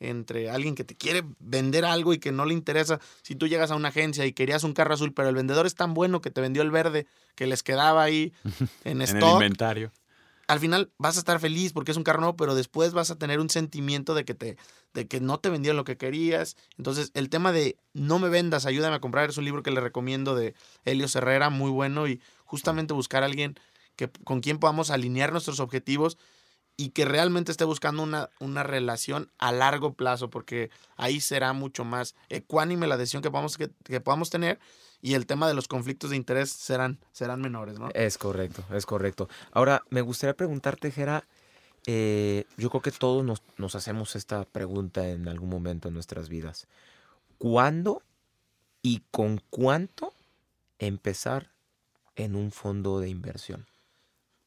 entre 0.00 0.50
alguien 0.50 0.74
que 0.74 0.82
te 0.82 0.96
quiere 0.96 1.22
vender 1.38 1.84
algo 1.84 2.12
y 2.12 2.18
que 2.18 2.32
no 2.32 2.46
le 2.46 2.54
interesa. 2.54 2.98
Si 3.22 3.36
tú 3.36 3.46
llegas 3.46 3.70
a 3.70 3.76
una 3.76 3.88
agencia 3.88 4.26
y 4.26 4.32
querías 4.32 4.64
un 4.64 4.72
carro 4.72 4.94
azul, 4.94 5.12
pero 5.12 5.28
el 5.28 5.34
vendedor 5.34 5.66
es 5.66 5.74
tan 5.74 5.94
bueno 5.94 6.20
que 6.20 6.30
te 6.30 6.40
vendió 6.40 6.62
el 6.62 6.70
verde 6.70 7.06
que 7.36 7.46
les 7.46 7.62
quedaba 7.62 8.02
ahí 8.02 8.32
en 8.84 9.02
stock. 9.02 9.22
en 9.22 9.28
el 9.28 9.32
inventario. 9.32 9.92
Al 10.48 10.58
final 10.58 10.90
vas 10.98 11.14
a 11.14 11.20
estar 11.20 11.38
feliz 11.38 11.72
porque 11.72 11.92
es 11.92 11.96
un 11.96 12.02
carro 12.02 12.20
nuevo, 12.20 12.36
pero 12.36 12.56
después 12.56 12.92
vas 12.92 13.12
a 13.12 13.18
tener 13.18 13.38
un 13.38 13.50
sentimiento 13.50 14.14
de 14.14 14.24
que, 14.24 14.34
te, 14.34 14.56
de 14.94 15.06
que 15.06 15.20
no 15.20 15.38
te 15.38 15.48
vendieron 15.48 15.76
lo 15.76 15.84
que 15.84 15.96
querías. 15.96 16.56
Entonces, 16.76 17.12
el 17.14 17.28
tema 17.28 17.52
de 17.52 17.76
no 17.92 18.18
me 18.18 18.28
vendas, 18.30 18.66
ayúdame 18.66 18.96
a 18.96 19.00
comprar, 19.00 19.30
es 19.30 19.36
un 19.36 19.44
libro 19.44 19.62
que 19.62 19.70
le 19.70 19.80
recomiendo 19.80 20.34
de 20.34 20.54
Helio 20.84 21.06
Herrera, 21.14 21.50
muy 21.50 21.70
bueno, 21.70 22.08
y 22.08 22.20
justamente 22.44 22.94
buscar 22.94 23.22
a 23.22 23.26
alguien 23.26 23.54
que, 23.94 24.10
con 24.24 24.40
quien 24.40 24.58
podamos 24.58 24.90
alinear 24.90 25.30
nuestros 25.30 25.60
objetivos 25.60 26.18
y 26.80 26.92
que 26.92 27.04
realmente 27.04 27.52
esté 27.52 27.64
buscando 27.64 28.02
una, 28.02 28.30
una 28.38 28.62
relación 28.62 29.30
a 29.36 29.52
largo 29.52 29.92
plazo, 29.92 30.30
porque 30.30 30.70
ahí 30.96 31.20
será 31.20 31.52
mucho 31.52 31.84
más 31.84 32.14
ecuánime 32.30 32.86
la 32.86 32.96
decisión 32.96 33.22
que 33.22 33.30
podamos, 33.30 33.58
que, 33.58 33.68
podamos 34.00 34.30
tener 34.30 34.58
y 35.02 35.12
el 35.12 35.26
tema 35.26 35.46
de 35.46 35.52
los 35.52 35.68
conflictos 35.68 36.08
de 36.08 36.16
interés 36.16 36.48
serán, 36.48 36.98
serán 37.12 37.42
menores, 37.42 37.78
¿no? 37.78 37.90
Es 37.92 38.16
correcto, 38.16 38.64
es 38.74 38.86
correcto. 38.86 39.28
Ahora, 39.52 39.82
me 39.90 40.00
gustaría 40.00 40.32
preguntarte, 40.32 40.90
Gera, 40.90 41.28
eh, 41.84 42.46
yo 42.56 42.70
creo 42.70 42.80
que 42.80 42.92
todos 42.92 43.26
nos, 43.26 43.42
nos 43.58 43.74
hacemos 43.74 44.16
esta 44.16 44.46
pregunta 44.46 45.06
en 45.06 45.28
algún 45.28 45.50
momento 45.50 45.88
en 45.88 45.92
nuestras 45.92 46.30
vidas. 46.30 46.66
¿Cuándo 47.36 48.02
y 48.80 49.02
con 49.10 49.42
cuánto 49.50 50.14
empezar 50.78 51.50
en 52.16 52.36
un 52.36 52.52
fondo 52.52 53.00
de 53.00 53.10
inversión? 53.10 53.66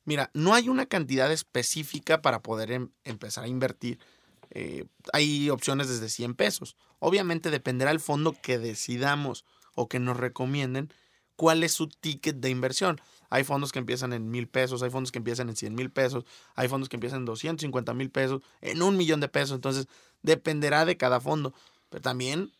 Mira, 0.05 0.29
no 0.33 0.53
hay 0.53 0.69
una 0.69 0.85
cantidad 0.85 1.31
específica 1.31 2.21
para 2.21 2.41
poder 2.41 2.71
em, 2.71 2.89
empezar 3.03 3.43
a 3.43 3.47
invertir. 3.47 3.99
Eh, 4.51 4.85
hay 5.13 5.49
opciones 5.49 5.87
desde 5.87 6.09
100 6.09 6.35
pesos. 6.35 6.75
Obviamente 6.99 7.49
dependerá 7.49 7.91
el 7.91 7.99
fondo 7.99 8.35
que 8.41 8.59
decidamos 8.59 9.45
o 9.75 9.87
que 9.87 9.99
nos 9.99 10.17
recomienden 10.17 10.93
cuál 11.35 11.63
es 11.63 11.71
su 11.71 11.87
ticket 11.87 12.37
de 12.37 12.49
inversión. 12.49 13.01
Hay 13.29 13.43
fondos 13.43 13.71
que 13.71 13.79
empiezan 13.79 14.13
en 14.13 14.29
mil 14.29 14.47
pesos, 14.47 14.83
hay 14.83 14.91
fondos 14.91 15.11
que 15.11 15.17
empiezan 15.17 15.49
en 15.49 15.55
100 15.55 15.73
mil 15.73 15.89
pesos, 15.89 16.23
hay 16.53 16.67
fondos 16.67 16.87
que 16.87 16.97
empiezan 16.97 17.21
en 17.21 17.25
250 17.25 17.93
mil 17.95 18.11
pesos, 18.11 18.41
en 18.61 18.83
un 18.83 18.95
millón 18.95 19.21
de 19.21 19.27
pesos. 19.27 19.55
Entonces, 19.55 19.87
dependerá 20.21 20.85
de 20.85 20.97
cada 20.97 21.19
fondo. 21.19 21.53
Pero 21.89 22.01
también 22.01 22.51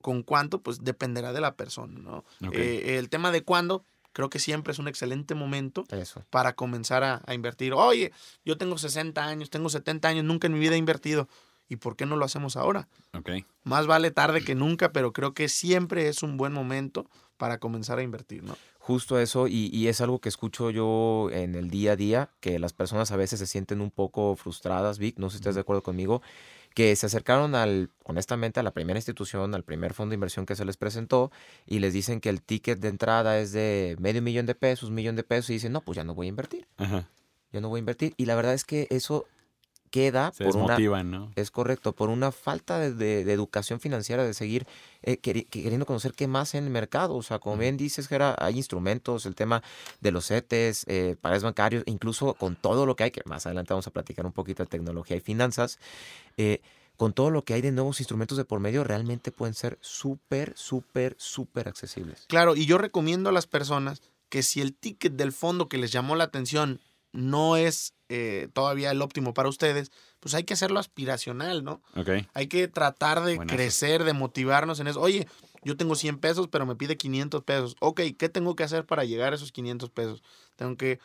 con 0.00 0.22
cuánto, 0.22 0.62
pues 0.62 0.82
dependerá 0.84 1.32
de 1.32 1.40
la 1.40 1.54
persona, 1.54 1.98
¿no? 1.98 2.24
Eh, 2.52 2.96
el 2.98 3.08
tema 3.08 3.30
de 3.30 3.42
cuándo, 3.42 3.84
creo 4.12 4.30
que 4.30 4.38
siempre 4.38 4.72
es 4.72 4.78
un 4.78 4.88
excelente 4.88 5.34
momento 5.34 5.84
para 6.30 6.54
comenzar 6.54 7.04
a, 7.04 7.34
invertir. 7.34 7.72
Oye, 7.74 8.12
yo 8.44 8.56
tengo 8.58 8.78
60 8.78 9.24
años, 9.24 9.50
tengo 9.50 9.68
70 9.68 10.08
años, 10.08 10.24
nunca 10.24 10.46
en 10.46 10.54
mi 10.54 10.60
vida 10.60 10.74
he 10.74 10.78
invertido. 10.78 11.28
¿Y 11.68 11.76
por 11.76 11.96
qué 11.96 12.04
no 12.04 12.16
lo 12.16 12.24
hacemos 12.24 12.56
ahora? 12.56 12.88
Okay. 13.14 13.46
Más 13.64 13.86
vale 13.86 14.10
tarde 14.10 14.44
que 14.44 14.54
nunca, 14.54 14.92
pero 14.92 15.12
creo 15.12 15.32
que 15.32 15.48
siempre 15.48 16.08
es 16.08 16.22
un 16.22 16.36
buen 16.36 16.52
momento 16.52 17.06
para 17.38 17.58
comenzar 17.58 17.98
a 17.98 18.02
invertir, 18.02 18.42
¿no? 18.42 18.56
Justo 18.78 19.18
eso, 19.18 19.46
y, 19.46 19.70
y, 19.72 19.88
es 19.88 20.00
algo 20.00 20.18
que 20.18 20.28
escucho 20.28 20.70
yo 20.70 21.28
en 21.32 21.54
el 21.54 21.70
día 21.70 21.92
a 21.92 21.96
día, 21.96 22.30
que 22.40 22.58
las 22.58 22.72
personas 22.72 23.12
a 23.12 23.16
veces 23.16 23.38
se 23.38 23.46
sienten 23.46 23.80
un 23.80 23.90
poco 23.90 24.34
frustradas, 24.36 24.98
Vic, 24.98 25.18
no 25.18 25.30
sé 25.30 25.36
si 25.36 25.40
estás 25.40 25.54
de 25.54 25.60
acuerdo 25.60 25.84
conmigo, 25.84 26.20
que 26.74 26.94
se 26.96 27.06
acercaron 27.06 27.54
al, 27.54 27.90
honestamente, 28.04 28.60
a 28.60 28.62
la 28.62 28.72
primera 28.72 28.98
institución, 28.98 29.54
al 29.54 29.64
primer 29.64 29.94
fondo 29.94 30.10
de 30.10 30.14
inversión 30.14 30.46
que 30.46 30.56
se 30.56 30.64
les 30.64 30.76
presentó 30.76 31.30
y 31.66 31.78
les 31.78 31.92
dicen 31.92 32.20
que 32.20 32.28
el 32.28 32.42
ticket 32.42 32.78
de 32.80 32.88
entrada 32.88 33.38
es 33.38 33.52
de 33.52 33.96
medio 33.98 34.22
millón 34.22 34.46
de 34.46 34.54
pesos, 34.54 34.88
un 34.88 34.94
millón 34.94 35.16
de 35.16 35.22
pesos 35.22 35.50
y 35.50 35.54
dicen, 35.54 35.72
no, 35.72 35.80
pues 35.80 35.96
ya 35.96 36.04
no 36.04 36.14
voy 36.14 36.26
a 36.26 36.28
invertir. 36.28 36.66
Ajá. 36.76 37.08
Ya 37.52 37.60
no 37.60 37.68
voy 37.68 37.78
a 37.78 37.80
invertir. 37.80 38.14
Y 38.16 38.26
la 38.26 38.34
verdad 38.34 38.54
es 38.54 38.64
que 38.64 38.86
eso 38.90 39.26
queda 39.92 40.32
por 40.32 40.56
una 40.56 41.02
¿no? 41.02 41.30
es 41.36 41.50
correcto 41.50 41.92
por 41.92 42.08
una 42.08 42.32
falta 42.32 42.78
de, 42.78 43.20
educación 43.30 43.78
financiera 43.78 44.24
de 44.24 44.32
seguir 44.32 44.66
eh, 45.02 45.18
queriendo 45.18 45.84
conocer 45.84 46.14
qué 46.14 46.26
más 46.26 46.54
en 46.54 46.64
el 46.64 46.70
mercado 46.70 47.14
o 47.14 47.22
sea 47.22 47.38
como 47.38 47.58
bien 47.58 47.76
dices 47.76 48.08
Gera, 48.08 48.34
hay 48.38 48.56
instrumentos 48.56 49.26
el 49.26 49.34
tema 49.34 49.62
de 50.00 50.10
los 50.10 50.28
CETES 50.28 50.86
eh, 50.88 51.16
pares 51.20 51.42
bancarios 51.42 51.84
incluso 51.84 52.32
con 52.34 52.56
todo 52.56 52.86
lo 52.86 52.96
que 52.96 53.04
hay 53.04 53.10
que 53.10 53.20
más 53.26 53.44
adelante 53.44 53.74
vamos 53.74 53.86
a 53.86 53.90
platicar 53.90 54.24
un 54.24 54.32
poquito 54.32 54.62
de 54.62 54.68
tecnología 54.68 55.18
y 55.18 55.20
finanzas 55.20 55.78
eh, 56.38 56.62
con 56.96 57.12
todo 57.12 57.30
lo 57.30 57.44
que 57.44 57.52
hay 57.52 57.60
de 57.60 57.72
nuevos 57.72 58.00
instrumentos 58.00 58.38
de 58.38 58.44
por 58.44 58.60
medio, 58.60 58.84
realmente 58.84 59.32
pueden 59.32 59.54
ser 59.54 59.76
súper, 59.80 60.52
súper, 60.56 61.16
súper 61.18 61.66
accesibles. 61.66 62.26
Claro, 62.28 62.54
y 62.54 62.66
yo 62.66 62.78
recomiendo 62.78 63.30
a 63.30 63.32
las 63.32 63.48
personas 63.48 64.02
que 64.28 64.42
si 64.42 64.60
el 64.60 64.72
ticket 64.74 65.14
del 65.14 65.32
fondo 65.32 65.68
que 65.68 65.78
les 65.78 65.90
llamó 65.90 66.14
la 66.14 66.24
atención 66.24 66.80
no 67.12 67.56
es 67.56 67.94
eh, 68.08 68.48
todavía 68.52 68.90
el 68.90 69.02
óptimo 69.02 69.34
para 69.34 69.48
ustedes, 69.48 69.92
pues 70.20 70.34
hay 70.34 70.44
que 70.44 70.54
hacerlo 70.54 70.80
aspiracional, 70.80 71.64
¿no? 71.64 71.82
Okay. 71.96 72.26
Hay 72.34 72.46
que 72.46 72.68
tratar 72.68 73.22
de 73.22 73.38
crecer, 73.38 74.04
de 74.04 74.12
motivarnos 74.12 74.80
en 74.80 74.86
eso. 74.86 75.00
Oye, 75.00 75.26
yo 75.64 75.76
tengo 75.76 75.94
100 75.94 76.18
pesos, 76.18 76.48
pero 76.48 76.66
me 76.66 76.76
pide 76.76 76.96
500 76.96 77.42
pesos. 77.44 77.76
Ok, 77.80 78.00
¿qué 78.18 78.28
tengo 78.28 78.56
que 78.56 78.64
hacer 78.64 78.84
para 78.84 79.04
llegar 79.04 79.32
a 79.32 79.36
esos 79.36 79.52
500 79.52 79.90
pesos? 79.90 80.22
Tengo 80.56 80.76
que 80.76 80.98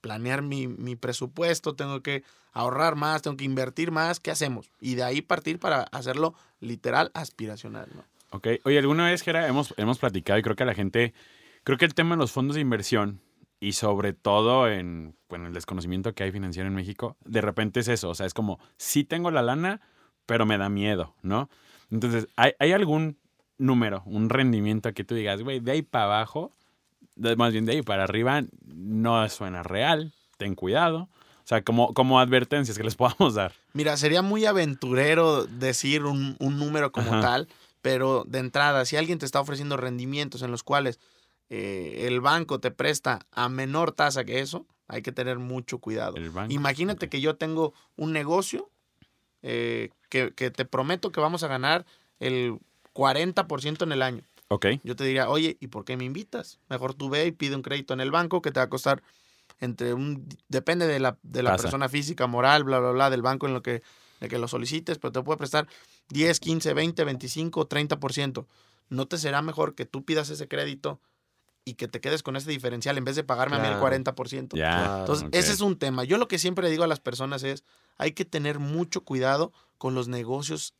planear 0.00 0.42
mi, 0.42 0.66
mi 0.66 0.96
presupuesto, 0.96 1.74
tengo 1.74 2.02
que 2.02 2.24
ahorrar 2.52 2.96
más, 2.96 3.22
tengo 3.22 3.36
que 3.36 3.44
invertir 3.44 3.90
más, 3.90 4.20
¿qué 4.20 4.30
hacemos? 4.30 4.70
Y 4.80 4.94
de 4.96 5.04
ahí 5.04 5.22
partir 5.22 5.58
para 5.58 5.82
hacerlo 5.84 6.34
literal 6.60 7.10
aspiracional, 7.14 7.88
¿no? 7.94 8.04
Ok, 8.30 8.48
oye, 8.64 8.78
alguna 8.78 9.06
vez, 9.06 9.22
Gera, 9.22 9.46
hemos, 9.46 9.74
hemos 9.76 9.98
platicado 9.98 10.38
y 10.38 10.42
creo 10.42 10.56
que 10.56 10.62
a 10.62 10.66
la 10.66 10.74
gente, 10.74 11.12
creo 11.64 11.76
que 11.76 11.84
el 11.84 11.94
tema 11.94 12.14
de 12.14 12.20
los 12.20 12.32
fondos 12.32 12.54
de 12.54 12.62
inversión 12.62 13.20
y 13.62 13.74
sobre 13.74 14.12
todo 14.12 14.68
en 14.68 15.14
bueno, 15.28 15.46
el 15.46 15.54
desconocimiento 15.54 16.14
que 16.14 16.24
hay 16.24 16.32
financiero 16.32 16.68
en 16.68 16.74
México, 16.74 17.16
de 17.24 17.40
repente 17.40 17.78
es 17.78 17.86
eso, 17.86 18.10
o 18.10 18.14
sea, 18.14 18.26
es 18.26 18.34
como, 18.34 18.58
sí 18.76 19.04
tengo 19.04 19.30
la 19.30 19.40
lana, 19.40 19.80
pero 20.26 20.44
me 20.46 20.58
da 20.58 20.68
miedo, 20.68 21.14
¿no? 21.22 21.48
Entonces, 21.88 22.26
¿hay, 22.34 22.54
hay 22.58 22.72
algún 22.72 23.16
número, 23.58 24.02
un 24.04 24.30
rendimiento 24.30 24.92
que 24.92 25.04
tú 25.04 25.14
digas, 25.14 25.42
güey, 25.42 25.60
de 25.60 25.70
ahí 25.70 25.82
para 25.82 26.06
abajo, 26.06 26.50
más 27.36 27.52
bien 27.52 27.64
de 27.64 27.74
ahí 27.74 27.82
para 27.82 28.02
arriba, 28.02 28.42
no 28.66 29.28
suena 29.28 29.62
real, 29.62 30.12
ten 30.38 30.56
cuidado? 30.56 31.08
O 31.44 31.46
sea, 31.46 31.62
como, 31.62 31.94
como 31.94 32.18
advertencias 32.18 32.76
que 32.76 32.84
les 32.84 32.96
podamos 32.96 33.34
dar. 33.34 33.52
Mira, 33.74 33.96
sería 33.96 34.22
muy 34.22 34.44
aventurero 34.44 35.44
decir 35.44 36.04
un, 36.04 36.36
número 36.40 36.90
como 36.90 37.20
tal, 37.20 37.46
pero 37.80 38.24
de 38.26 38.40
entrada, 38.40 38.84
si 38.86 38.96
alguien 38.96 39.20
te 39.20 39.24
está 39.24 39.40
ofreciendo 39.40 39.76
rendimientos 39.76 40.42
en 40.42 40.50
los 40.50 40.64
cuales 40.64 40.98
eh, 41.50 42.06
el 42.06 42.20
banco 42.20 42.60
te 42.60 42.70
presta 42.70 43.26
a 43.30 43.48
menor 43.48 43.92
tasa 43.92 44.24
que 44.24 44.40
eso, 44.40 44.66
hay 44.88 45.02
que 45.02 45.12
tener 45.12 45.38
mucho 45.38 45.78
cuidado. 45.78 46.14
Imagínate 46.48 47.08
que 47.08 47.20
yo 47.20 47.36
tengo 47.36 47.72
un 47.96 48.12
negocio 48.12 48.70
eh, 49.42 49.90
que, 50.08 50.30
te 50.30 50.64
prometo 50.64 51.10
que 51.10 51.20
vamos 51.20 51.42
a 51.42 51.48
ganar 51.48 51.86
el 52.20 52.58
40% 52.94 53.82
en 53.82 53.92
el 53.92 54.02
año. 54.02 54.22
Ok. 54.48 54.66
Yo 54.84 54.94
te 54.94 55.04
diría, 55.04 55.28
oye, 55.30 55.56
¿y 55.60 55.68
por 55.68 55.84
qué 55.84 55.96
me 55.96 56.04
invitas? 56.04 56.60
Mejor 56.68 56.94
tú 56.94 57.08
ve 57.08 57.26
y 57.26 57.32
pide 57.32 57.56
un 57.56 57.62
crédito 57.62 57.94
en 57.94 58.00
el 58.00 58.10
banco 58.10 58.42
que 58.42 58.52
te 58.52 58.60
va 58.60 58.64
a 58.64 58.70
costar 58.70 59.02
entre 59.60 59.94
un... 59.94 60.28
Depende 60.48 60.86
de 60.86 61.00
la, 61.00 61.16
de 61.22 61.42
la 61.42 61.56
persona 61.56 61.88
física, 61.88 62.26
moral, 62.26 62.64
bla, 62.64 62.78
bla, 62.78 62.90
bla, 62.90 63.10
del 63.10 63.22
banco 63.22 63.46
en 63.46 63.54
lo 63.54 63.62
que, 63.62 63.82
de 64.20 64.28
que 64.28 64.38
lo 64.38 64.46
solicites, 64.46 64.98
pero 64.98 65.12
te 65.12 65.22
puede 65.22 65.38
prestar 65.38 65.66
10, 66.10 66.38
15, 66.38 66.74
20, 66.74 67.04
25, 67.04 67.68
30%. 67.68 68.46
¿No 68.90 69.08
te 69.08 69.16
será 69.16 69.40
mejor 69.40 69.74
que 69.74 69.86
tú 69.86 70.04
pidas 70.04 70.28
ese 70.28 70.48
crédito 70.48 71.00
y 71.64 71.74
que 71.74 71.88
te 71.88 72.00
quedes 72.00 72.22
con 72.22 72.36
ese 72.36 72.50
diferencial 72.50 72.98
en 72.98 73.04
vez 73.04 73.16
de 73.16 73.24
pagarme 73.24 73.56
a 73.56 73.58
mí 73.60 73.68
el 73.68 73.74
40%? 73.74 74.56
Ya, 74.56 75.00
Entonces, 75.00 75.28
ese 75.32 75.52
es 75.52 75.60
un 75.60 75.78
tema. 75.78 76.04
Yo 76.04 76.18
lo 76.18 76.28
que 76.28 76.38
siempre 76.38 76.70
digo 76.70 76.84
a 76.84 76.88
las 76.88 77.00
personas 77.00 77.42
es, 77.42 77.64
hay 77.98 78.12
que 78.12 78.24
tener 78.24 78.58
mucho 78.58 79.02
cuidado 79.02 79.52
con 79.78 79.94
los 79.94 80.08
negocios 80.08 80.74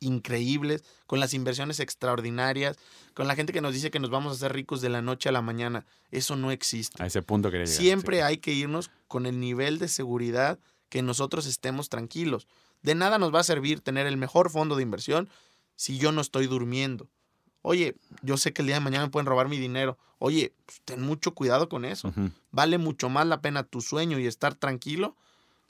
increíbles, 0.00 0.84
con 1.06 1.20
las 1.20 1.34
inversiones 1.34 1.80
extraordinarias, 1.80 2.76
con 3.14 3.26
la 3.26 3.34
gente 3.34 3.52
que 3.52 3.60
nos 3.60 3.74
dice 3.74 3.90
que 3.90 4.00
nos 4.00 4.10
vamos 4.10 4.32
a 4.32 4.36
hacer 4.36 4.52
ricos 4.52 4.80
de 4.80 4.88
la 4.88 5.02
noche 5.02 5.28
a 5.28 5.32
la 5.32 5.42
mañana. 5.42 5.86
Eso 6.10 6.36
no 6.36 6.50
existe. 6.50 7.02
A 7.02 7.06
ese 7.06 7.22
punto 7.22 7.50
quería 7.50 7.64
llegar. 7.64 7.80
Siempre 7.80 8.22
hay 8.22 8.38
que 8.38 8.52
irnos 8.52 8.90
con 9.08 9.26
el 9.26 9.40
nivel 9.40 9.78
de 9.78 9.88
seguridad 9.88 10.58
que 10.88 11.02
nosotros 11.02 11.46
estemos 11.46 11.88
tranquilos. 11.88 12.46
De 12.82 12.94
nada 12.94 13.18
nos 13.18 13.34
va 13.34 13.40
a 13.40 13.44
servir 13.44 13.80
tener 13.80 14.06
el 14.06 14.16
mejor 14.16 14.50
fondo 14.50 14.76
de 14.76 14.82
inversión 14.82 15.28
si 15.76 15.98
yo 15.98 16.12
no 16.12 16.20
estoy 16.20 16.46
durmiendo. 16.46 17.08
Oye, 17.66 17.96
yo 18.20 18.36
sé 18.36 18.52
que 18.52 18.60
el 18.60 18.66
día 18.66 18.76
de 18.76 18.80
mañana 18.80 19.06
me 19.06 19.10
pueden 19.10 19.24
robar 19.24 19.48
mi 19.48 19.58
dinero. 19.58 19.96
Oye, 20.18 20.52
pues, 20.66 20.82
ten 20.84 21.00
mucho 21.00 21.34
cuidado 21.34 21.70
con 21.70 21.86
eso. 21.86 22.12
Vale 22.52 22.76
mucho 22.76 23.08
más 23.08 23.26
la 23.26 23.40
pena 23.40 23.62
tu 23.62 23.80
sueño 23.80 24.18
y 24.18 24.26
estar 24.26 24.54
tranquilo 24.54 25.16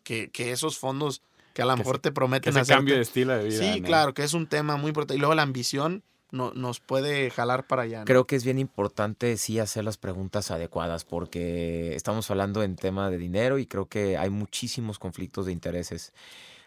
que, 0.02 0.28
que 0.28 0.50
esos 0.50 0.76
fondos 0.76 1.22
que 1.54 1.62
a 1.62 1.66
lo 1.66 1.76
mejor 1.76 2.00
te 2.00 2.11
prometen 2.11 2.57
ese 2.57 2.72
cambio 2.72 2.96
de 2.96 3.02
estilo 3.02 3.33
de 3.38 3.44
vida. 3.44 3.74
Sí, 3.74 3.80
claro, 3.80 4.12
que 4.12 4.24
es 4.24 4.35
un 4.35 4.48
tema 4.48 4.76
muy 4.76 4.88
importante. 4.88 5.14
Y 5.14 5.18
luego 5.18 5.37
la 5.37 5.42
ambición 5.42 6.02
no, 6.33 6.52
nos 6.52 6.80
puede 6.80 7.30
jalar 7.30 7.68
para 7.68 7.83
allá. 7.83 8.04
Creo 8.04 8.26
que 8.26 8.35
es 8.35 8.44
bien 8.44 8.59
importante 8.59 9.37
sí 9.37 9.61
hacer 9.61 9.85
las 9.85 9.96
preguntas 9.96 10.50
adecuadas 10.50 11.04
porque 11.04 11.94
estamos 11.94 12.28
hablando 12.28 12.64
en 12.64 12.74
tema 12.74 13.09
de 13.09 13.18
dinero 13.18 13.59
y 13.59 13.66
creo 13.66 13.87
que 13.87 14.18
hay 14.18 14.30
muchísimos 14.30 14.98
conflictos 14.98 15.46
de 15.46 15.52
intereses. 15.52 16.12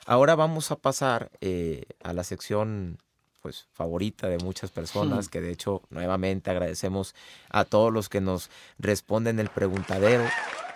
Ahora 0.05 0.35
vamos 0.35 0.71
a 0.71 0.77
pasar 0.77 1.31
eh, 1.41 1.83
a 2.01 2.13
la 2.13 2.23
sección 2.23 2.97
pues 3.41 3.67
favorita 3.71 4.27
de 4.27 4.37
muchas 4.37 4.71
personas, 4.71 5.27
hmm. 5.27 5.29
que 5.29 5.41
de 5.41 5.51
hecho 5.51 5.81
nuevamente 5.89 6.49
agradecemos 6.49 7.15
a 7.49 7.65
todos 7.65 7.93
los 7.93 8.09
que 8.09 8.21
nos 8.21 8.49
responden 8.77 9.39
el 9.39 9.49
preguntadero 9.49 10.25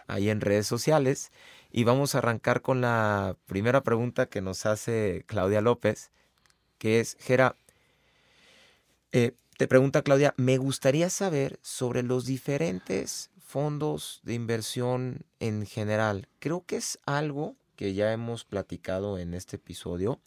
ahí 0.08 0.30
en 0.30 0.42
redes 0.42 0.68
sociales. 0.68 1.32
Y 1.72 1.86
vamos 1.86 2.16
a 2.16 2.18
arrancar 2.18 2.62
con 2.62 2.82
la 2.82 3.38
primera 3.46 3.82
pregunta 3.82 4.26
que 4.26 4.42
nos 4.42 4.66
hace 4.66 5.24
Claudia 5.26 5.62
López, 5.62 6.12
que 6.78 7.00
es, 7.00 7.16
Gera, 7.20 7.56
eh, 9.14 9.34
te 9.58 9.68
pregunta 9.68 10.02
Claudia, 10.02 10.34
me 10.38 10.58
gustaría 10.58 11.10
saber 11.10 11.60
sobre 11.62 12.04
los 12.04 12.26
diferentes 12.26 13.30
fondos 13.40 14.22
de 14.24 14.34
inversión 14.34 15.26
en 15.40 15.66
general. 15.66 16.28
Creo 16.40 16.66
que 16.66 16.78
es 16.78 17.00
algo 17.06 17.56
que 17.76 17.94
ya 17.94 18.12
hemos 18.14 18.46
platicado 18.46 19.18
en 19.18 19.34
este 19.34 19.58
episodio, 19.58 20.20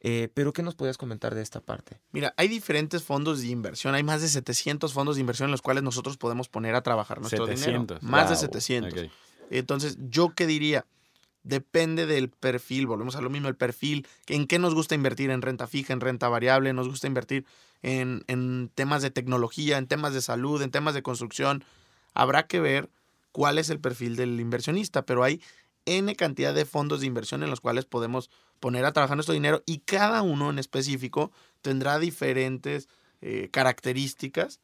eh, 0.00 0.28
pero 0.32 0.52
¿qué 0.52 0.62
nos 0.62 0.74
podías 0.74 0.96
comentar 0.96 1.34
de 1.34 1.42
esta 1.42 1.60
parte? 1.60 2.00
Mira, 2.12 2.34
hay 2.36 2.48
diferentes 2.48 3.02
fondos 3.02 3.40
de 3.40 3.48
inversión, 3.48 3.94
hay 3.94 4.02
más 4.02 4.22
de 4.22 4.28
700 4.28 4.92
fondos 4.92 5.16
de 5.16 5.20
inversión 5.20 5.48
en 5.48 5.52
los 5.52 5.62
cuales 5.62 5.82
nosotros 5.82 6.16
podemos 6.16 6.48
poner 6.48 6.74
a 6.74 6.82
trabajar 6.82 7.20
nuestro 7.20 7.46
dinero. 7.46 7.86
Más 8.00 8.30
de 8.30 8.36
700. 8.36 9.10
Entonces, 9.50 9.96
¿yo 9.98 10.34
qué 10.34 10.46
diría? 10.46 10.86
Depende 11.42 12.06
del 12.06 12.28
perfil, 12.28 12.86
volvemos 12.86 13.16
a 13.16 13.20
lo 13.20 13.30
mismo, 13.30 13.48
el 13.48 13.56
perfil, 13.56 14.06
en 14.26 14.46
qué 14.46 14.58
nos 14.58 14.74
gusta 14.74 14.94
invertir, 14.94 15.30
en 15.30 15.40
renta 15.40 15.66
fija, 15.66 15.92
en 15.92 16.00
renta 16.00 16.28
variable, 16.28 16.72
nos 16.72 16.88
gusta 16.88 17.06
invertir 17.06 17.46
en, 17.82 18.22
en 18.26 18.70
temas 18.74 19.02
de 19.02 19.10
tecnología, 19.10 19.78
en 19.78 19.86
temas 19.86 20.12
de 20.12 20.20
salud, 20.20 20.60
en 20.60 20.70
temas 20.70 20.94
de 20.94 21.02
construcción. 21.02 21.64
Habrá 22.12 22.46
que 22.46 22.60
ver 22.60 22.90
cuál 23.32 23.58
es 23.58 23.70
el 23.70 23.80
perfil 23.80 24.16
del 24.16 24.38
inversionista, 24.40 25.06
pero 25.06 25.24
hay 25.24 25.40
N 25.86 26.14
cantidad 26.16 26.54
de 26.54 26.66
fondos 26.66 27.00
de 27.00 27.06
inversión 27.06 27.42
en 27.42 27.50
los 27.50 27.60
cuales 27.60 27.86
podemos 27.86 28.30
poner 28.60 28.84
a 28.84 28.92
trabajar 28.92 29.16
nuestro 29.16 29.34
dinero 29.34 29.62
y 29.66 29.78
cada 29.78 30.22
uno 30.22 30.50
en 30.50 30.58
específico 30.58 31.32
tendrá 31.62 31.98
diferentes 31.98 32.88
eh, 33.20 33.48
características 33.50 34.60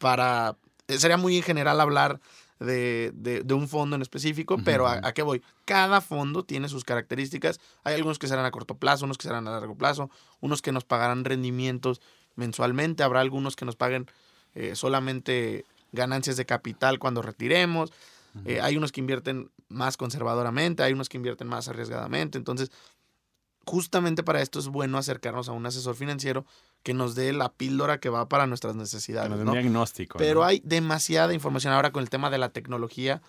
para... 0.00 0.56
Eh, 0.88 0.98
sería 0.98 1.16
muy 1.16 1.36
en 1.36 1.42
general 1.42 1.80
hablar 1.80 2.20
de, 2.58 3.12
de, 3.14 3.54
un 3.54 3.68
fondo 3.68 3.96
en 3.96 4.02
específico, 4.02 4.56
pero 4.64 4.86
a, 4.86 5.12
qué 5.12 5.22
voy? 5.22 5.42
Cada 5.64 6.00
fondo 6.00 6.44
tiene 6.44 6.68
sus 6.68 6.84
características. 6.84 7.60
Hay 7.84 7.94
algunos 7.94 8.18
que 8.18 8.28
serán 8.28 8.46
a 8.46 8.50
corto 8.50 8.76
plazo, 8.76 9.04
unos 9.04 9.18
que 9.18 9.26
serán 9.26 9.46
a 9.46 9.50
largo 9.50 9.76
plazo, 9.76 10.10
unos 10.40 10.62
que 10.62 10.72
nos 10.72 10.84
pagarán 10.84 11.24
rendimientos 11.24 12.00
mensualmente, 12.34 13.02
habrá 13.02 13.20
algunos 13.20 13.56
que 13.56 13.64
nos 13.64 13.76
paguen 13.76 14.06
eh, 14.54 14.74
solamente 14.74 15.64
ganancias 15.92 16.36
de 16.36 16.46
capital 16.46 16.98
cuando 16.98 17.22
retiremos. 17.22 17.92
Eh, 18.44 18.60
hay 18.60 18.76
unos 18.76 18.92
que 18.92 19.00
invierten 19.00 19.50
más 19.68 19.96
conservadoramente, 19.96 20.82
hay 20.82 20.92
unos 20.92 21.08
que 21.08 21.16
invierten 21.16 21.48
más 21.48 21.68
arriesgadamente. 21.68 22.36
Entonces, 22.36 22.70
justamente 23.66 24.22
para 24.22 24.40
esto 24.40 24.58
es 24.58 24.68
bueno 24.68 24.96
acercarnos 24.96 25.48
a 25.48 25.52
un 25.52 25.66
asesor 25.66 25.96
financiero 25.96 26.46
que 26.82 26.94
nos 26.94 27.14
dé 27.14 27.32
la 27.32 27.52
píldora 27.52 27.98
que 27.98 28.08
va 28.08 28.28
para 28.28 28.46
nuestras 28.46 28.76
necesidades. 28.76 29.30
un 29.30 29.50
diagnóstico. 29.50 30.18
Pero 30.18 30.44
hay 30.44 30.62
demasiada 30.64 31.34
información 31.34 31.72
ahora 31.72 31.90
con 31.90 32.02
el 32.02 32.08
tema 32.08 32.30
de 32.30 32.38
la 32.38 32.50
tecnología. 32.50 33.22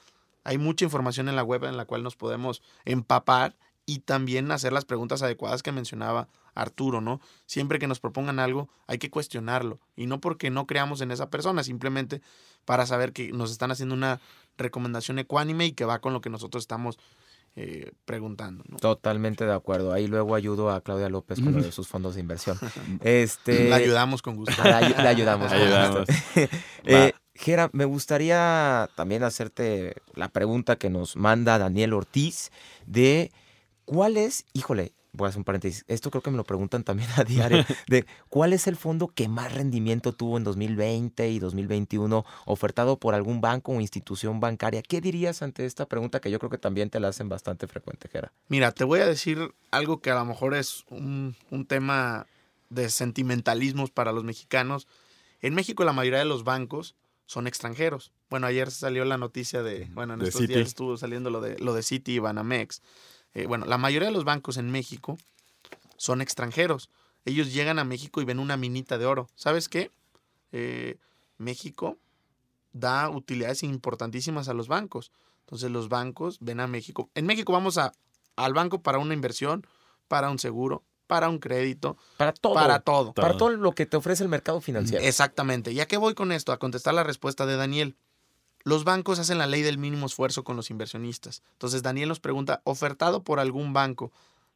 Hay 0.44 0.58
mucha 0.58 0.86
información 0.86 1.28
en 1.28 1.36
la 1.36 1.44
web 1.44 1.64
en 1.66 1.76
la 1.76 1.86
cual 1.86 2.04
nos 2.04 2.16
podemos 2.16 2.62
empapar 2.86 3.56
y 3.86 4.00
también 4.00 4.52
hacer 4.52 4.74
las 4.74 4.86
preguntas 4.86 5.24
adecuadas 5.24 5.64
que 5.64 5.72
mencionaba 5.72 6.28
Arturo, 6.54 7.02
¿no? 7.02 7.20
Siempre 7.46 7.80
que 7.80 7.88
nos 7.88 8.00
propongan 8.00 8.40
algo, 8.40 8.70
hay 8.86 8.98
que 8.98 9.10
cuestionarlo. 9.10 9.80
Y 9.96 10.08
no 10.08 10.20
porque 10.20 10.50
no 10.50 10.68
creamos 10.68 11.02
en 11.02 11.12
esa 11.12 11.30
persona, 11.30 11.64
simplemente 11.64 12.22
para 12.66 12.86
saber 12.86 13.14
que 13.14 13.32
nos 13.32 13.52
están 13.52 13.72
haciendo 13.72 13.96
una 13.96 14.20
recomendación 14.58 15.20
ecuánime 15.20 15.66
y 15.68 15.72
que 15.72 15.86
va 15.86 16.00
con 16.00 16.14
lo 16.14 16.22
que 16.22 16.30
nosotros 16.30 16.64
estamos 16.64 17.00
eh, 17.56 17.92
preguntando. 18.06 18.64
Totalmente 18.80 19.46
de 19.46 19.54
acuerdo. 19.54 19.94
Ahí 19.94 20.08
luego 20.08 20.36
ayudo 20.36 20.72
a 20.72 20.82
Claudia 20.82 21.10
López 21.10 21.40
con 21.40 21.54
lo 21.54 21.64
de 21.64 21.72
sus 21.72 21.88
fondos 21.88 22.16
de 22.16 22.22
inversión. 22.22 22.58
este, 23.04 23.70
la 23.70 23.78
ayudamos 23.78 24.22
con 24.22 24.36
gusto. 24.36 24.64
La, 24.64 24.78
ayudamos. 24.78 25.52
ayudamos. 25.52 26.08
eh, 26.84 27.14
Gera, 27.34 27.70
me 27.74 27.86
gustaría 27.86 28.90
también 28.96 29.24
hacerte 29.24 29.96
la 30.14 30.30
pregunta 30.30 30.76
que 30.76 30.90
nos 30.90 31.16
manda 31.16 31.58
Daniel 31.58 31.94
Ortiz 31.94 32.52
de 32.86 33.32
cuál 33.86 34.18
es, 34.18 34.46
híjole, 34.54 34.94
voy 35.18 35.28
a 35.28 35.30
hacer 35.30 35.40
un 35.40 35.44
paréntesis, 35.44 35.84
esto 35.88 36.10
creo 36.12 36.22
que 36.22 36.32
me 36.32 36.38
lo 36.38 36.44
preguntan 36.44 36.84
también 36.84 37.10
a 37.18 37.24
diario, 37.24 37.66
de 37.88 38.06
cuál 38.30 38.54
es 38.54 38.68
el 38.68 38.76
fondo 38.76 39.08
que 39.08 39.28
más 39.28 39.54
rendimiento 39.54 40.14
tuvo 40.14 40.38
en 40.38 40.44
2020 40.44 41.30
y 41.30 41.40
2021 41.40 42.26
ofertado 42.46 42.98
por 42.98 43.14
algún 43.14 43.42
banco 43.42 43.74
o 43.74 43.82
institución 43.82 44.40
bancaria. 44.40 44.82
¿Qué 44.82 45.02
dirías 45.02 45.42
ante 45.42 45.66
esta 45.66 45.88
pregunta 45.88 46.22
que 46.22 46.32
yo 46.32 46.40
creo 46.40 46.50
que 46.50 46.58
también 46.58 46.90
te 46.90 47.00
la 47.00 47.10
hacen 47.10 47.30
bastante 47.30 47.68
frecuente, 47.68 48.08
Jera? 48.10 48.32
Mira, 48.48 48.72
te 48.72 48.84
voy 48.84 49.00
a 49.00 49.06
decir 49.06 49.54
algo 49.72 50.00
que 50.00 50.12
a 50.12 50.16
lo 50.16 50.26
mejor 50.26 50.56
es 50.56 50.86
un, 50.90 51.36
tema 51.68 52.28
de 52.70 52.90
sentimentalismos 52.90 53.92
para 53.92 54.12
los 54.12 54.24
mexicanos. 54.24 54.88
En 55.42 55.54
México 55.54 55.84
la 55.84 55.94
mayoría 55.94 56.20
de 56.20 56.26
los 56.26 56.44
bancos 56.44 56.96
son 57.26 57.48
extranjeros. 57.48 58.12
Bueno, 58.30 58.48
ayer 58.48 58.72
salió 58.72 59.04
la 59.06 59.18
noticia 59.18 59.64
de, 59.64 59.90
bueno, 59.92 60.14
en 60.14 60.22
estos 60.22 60.48
días 60.48 60.68
estuvo 60.68 60.98
saliendo 60.98 61.30
lo 61.30 61.42
de, 61.42 61.58
lo 61.60 61.74
de 61.74 61.84
Citi 61.84 62.14
y 62.14 62.20
Banamex. 62.20 62.82
Eh, 63.34 63.46
bueno, 63.46 63.66
la 63.66 63.78
mayoría 63.78 64.08
de 64.08 64.14
los 64.14 64.24
bancos 64.24 64.58
en 64.58 64.72
México 64.72 65.18
son 65.98 66.22
extranjeros. 66.22 66.90
Ellos 67.26 67.54
llegan 67.54 67.80
a 67.80 67.84
México 67.84 68.22
y 68.22 68.26
ven 68.26 68.40
una 68.40 68.58
minita 68.58 68.98
de 68.98 69.06
oro. 69.06 69.28
¿Sabes 69.36 69.68
qué? 69.70 69.92
Eh, 70.52 70.98
México 71.38 71.98
da 72.74 73.10
utilidades 73.10 73.64
importantísimas 73.64 74.48
a 74.48 74.54
los 74.54 74.68
bancos. 74.68 75.12
Entonces 75.42 75.72
los 75.72 75.90
bancos 75.90 76.38
ven 76.40 76.60
a 76.60 76.68
México. 76.68 77.10
En 77.16 77.26
México 77.26 77.54
vamos 77.54 77.78
a, 77.78 77.94
al 78.36 78.54
banco 78.54 78.82
para 78.82 78.98
una 78.98 79.14
inversión, 79.14 79.66
para 80.08 80.30
un 80.30 80.40
seguro, 80.40 80.84
para 81.08 81.30
un 81.30 81.40
crédito. 81.40 81.98
Para 82.18 82.34
todo. 82.34 82.54
Para 82.54 82.80
todo. 82.80 83.14
Para 83.14 83.38
todo 83.38 83.50
lo 83.50 83.72
que 83.72 83.86
te 83.86 83.98
ofrece 83.98 84.24
el 84.24 84.30
mercado 84.30 84.62
financiero. 84.62 85.04
Exactamente. 85.04 85.72
¿Y 85.72 85.80
a 85.80 85.88
qué 85.88 85.98
voy 85.98 86.14
con 86.14 86.32
esto? 86.32 86.52
A 86.52 86.60
contestar 86.60 86.94
la 86.94 87.04
respuesta 87.04 87.46
de 87.46 87.56
Daniel. 87.56 87.96
Los 88.68 88.84
bancos 88.84 89.18
hacen 89.18 89.38
la 89.38 89.48
ley 89.48 89.62
del 89.62 89.78
mínimo 89.78 90.08
esfuerzo 90.08 90.44
con 90.44 90.58
los 90.58 90.72
inversionistas. 90.72 91.42
Entonces 91.54 91.84
Daniel 91.84 92.10
nos 92.10 92.20
pregunta, 92.20 92.60
ofertado 92.66 93.24
por 93.24 93.40
algún 93.40 93.72
banco, 93.72 94.12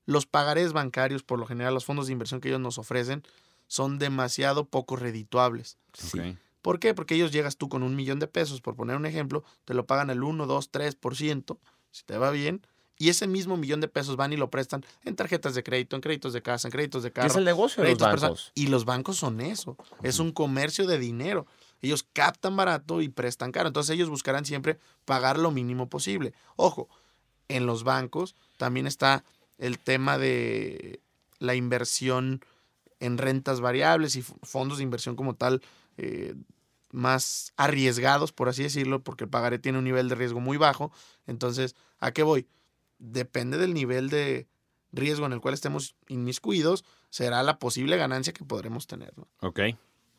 los 0.06 0.26
pagarés 0.26 0.74
bancarios, 0.74 1.24
por 1.24 1.40
lo 1.40 1.46
general 1.46 1.74
los 1.74 1.86
fondos 1.86 2.08
de 2.08 2.12
inversión 2.12 2.42
que 2.42 2.50
ellos 2.50 2.60
nos 2.60 2.78
ofrecen, 2.78 3.24
son 3.68 4.00
demasiado 4.00 4.66
poco 4.66 4.98
redituables. 4.98 5.78
Ok. 6.08 6.36
¿Por 6.62 6.82
qué? 6.82 6.94
Porque 6.94 7.16
ellos 7.16 7.32
llegas 7.32 7.56
tú 7.56 7.70
con 7.70 7.84
un 7.84 7.96
millón 7.96 8.20
de 8.20 8.28
pesos, 8.28 8.60
por 8.60 8.76
poner 8.76 8.98
un 8.98 9.06
ejemplo, 9.06 9.46
te 9.64 9.74
lo 9.74 9.86
pagan 9.86 10.10
el 10.10 10.24
1, 10.24 10.46
2, 10.46 10.72
3%, 10.74 11.58
si 11.92 12.04
te 12.04 12.18
va 12.18 12.32
bien, 12.32 12.68
y 12.98 13.08
ese 13.08 13.28
mismo 13.28 13.56
millón 13.56 13.80
de 13.80 13.88
pesos 13.88 14.18
van 14.18 14.34
y 14.34 14.36
lo 14.36 14.50
prestan 14.50 14.86
en 15.06 15.16
tarjetas 15.16 15.56
de 15.56 15.64
crédito, 15.64 15.96
en 15.96 16.02
créditos 16.02 16.34
de 16.34 16.42
casa, 16.42 16.68
en 16.68 16.74
créditos 16.74 17.02
de 17.02 17.12
¿Qué 17.12 17.22
carro. 17.22 17.28
es 17.30 17.36
el 17.38 17.46
negocio 17.46 17.82
de 17.82 17.92
los 17.92 17.98
bancos? 17.98 18.52
Y 18.56 18.68
los 18.68 18.84
bancos 18.84 19.16
son 19.16 19.40
eso, 19.40 19.78
es 20.04 20.20
un 20.20 20.34
comercio 20.34 20.86
de 20.86 21.00
dinero. 21.00 21.48
Ellos 21.82 22.06
captan 22.14 22.56
barato 22.56 23.02
y 23.02 23.10
prestan 23.10 23.52
caro. 23.52 23.68
Entonces 23.68 23.94
ellos 23.96 24.10
buscarán 24.10 24.46
siempre 24.46 24.78
pagar 25.06 25.40
lo 25.40 25.52
mínimo 25.52 25.90
posible. 25.90 26.34
Ojo, 26.56 26.90
en 27.48 27.66
los 27.66 27.84
bancos 27.84 28.36
también 28.58 28.88
está 28.88 29.24
el 29.58 29.80
tema 29.80 30.18
de 30.18 31.02
la 31.40 31.56
inversión 31.56 32.44
en 33.00 33.18
rentas 33.18 33.62
variables 33.62 34.16
y 34.16 34.22
fondos 34.22 34.78
de 34.78 34.84
inversión 34.84 35.16
como 35.16 35.36
tal 35.36 35.62
eh, 35.98 36.36
más 36.92 37.54
arriesgados, 37.58 38.32
por 38.32 38.50
así 38.50 38.64
decirlo, 38.64 39.04
porque 39.04 39.24
el 39.24 39.30
pagaré 39.30 39.60
tiene 39.60 39.80
un 39.80 39.84
nivel 39.84 40.08
de 40.08 40.16
riesgo 40.16 40.40
muy 40.40 40.58
bajo. 40.58 40.92
Entonces, 41.26 41.76
¿a 42.00 42.12
qué 42.12 42.24
voy? 42.24 42.48
Depende 43.00 43.58
del 43.58 43.74
nivel 43.74 44.10
de 44.10 44.48
riesgo 44.92 45.26
en 45.26 45.34
el 45.34 45.42
cual 45.42 45.54
estemos 45.54 45.96
inmiscuidos, 46.08 46.84
será 47.10 47.44
la 47.44 47.60
posible 47.60 47.98
ganancia 47.98 48.34
que 48.34 48.46
podremos 48.46 48.88
tener. 48.88 49.14
Ok. 49.40 49.60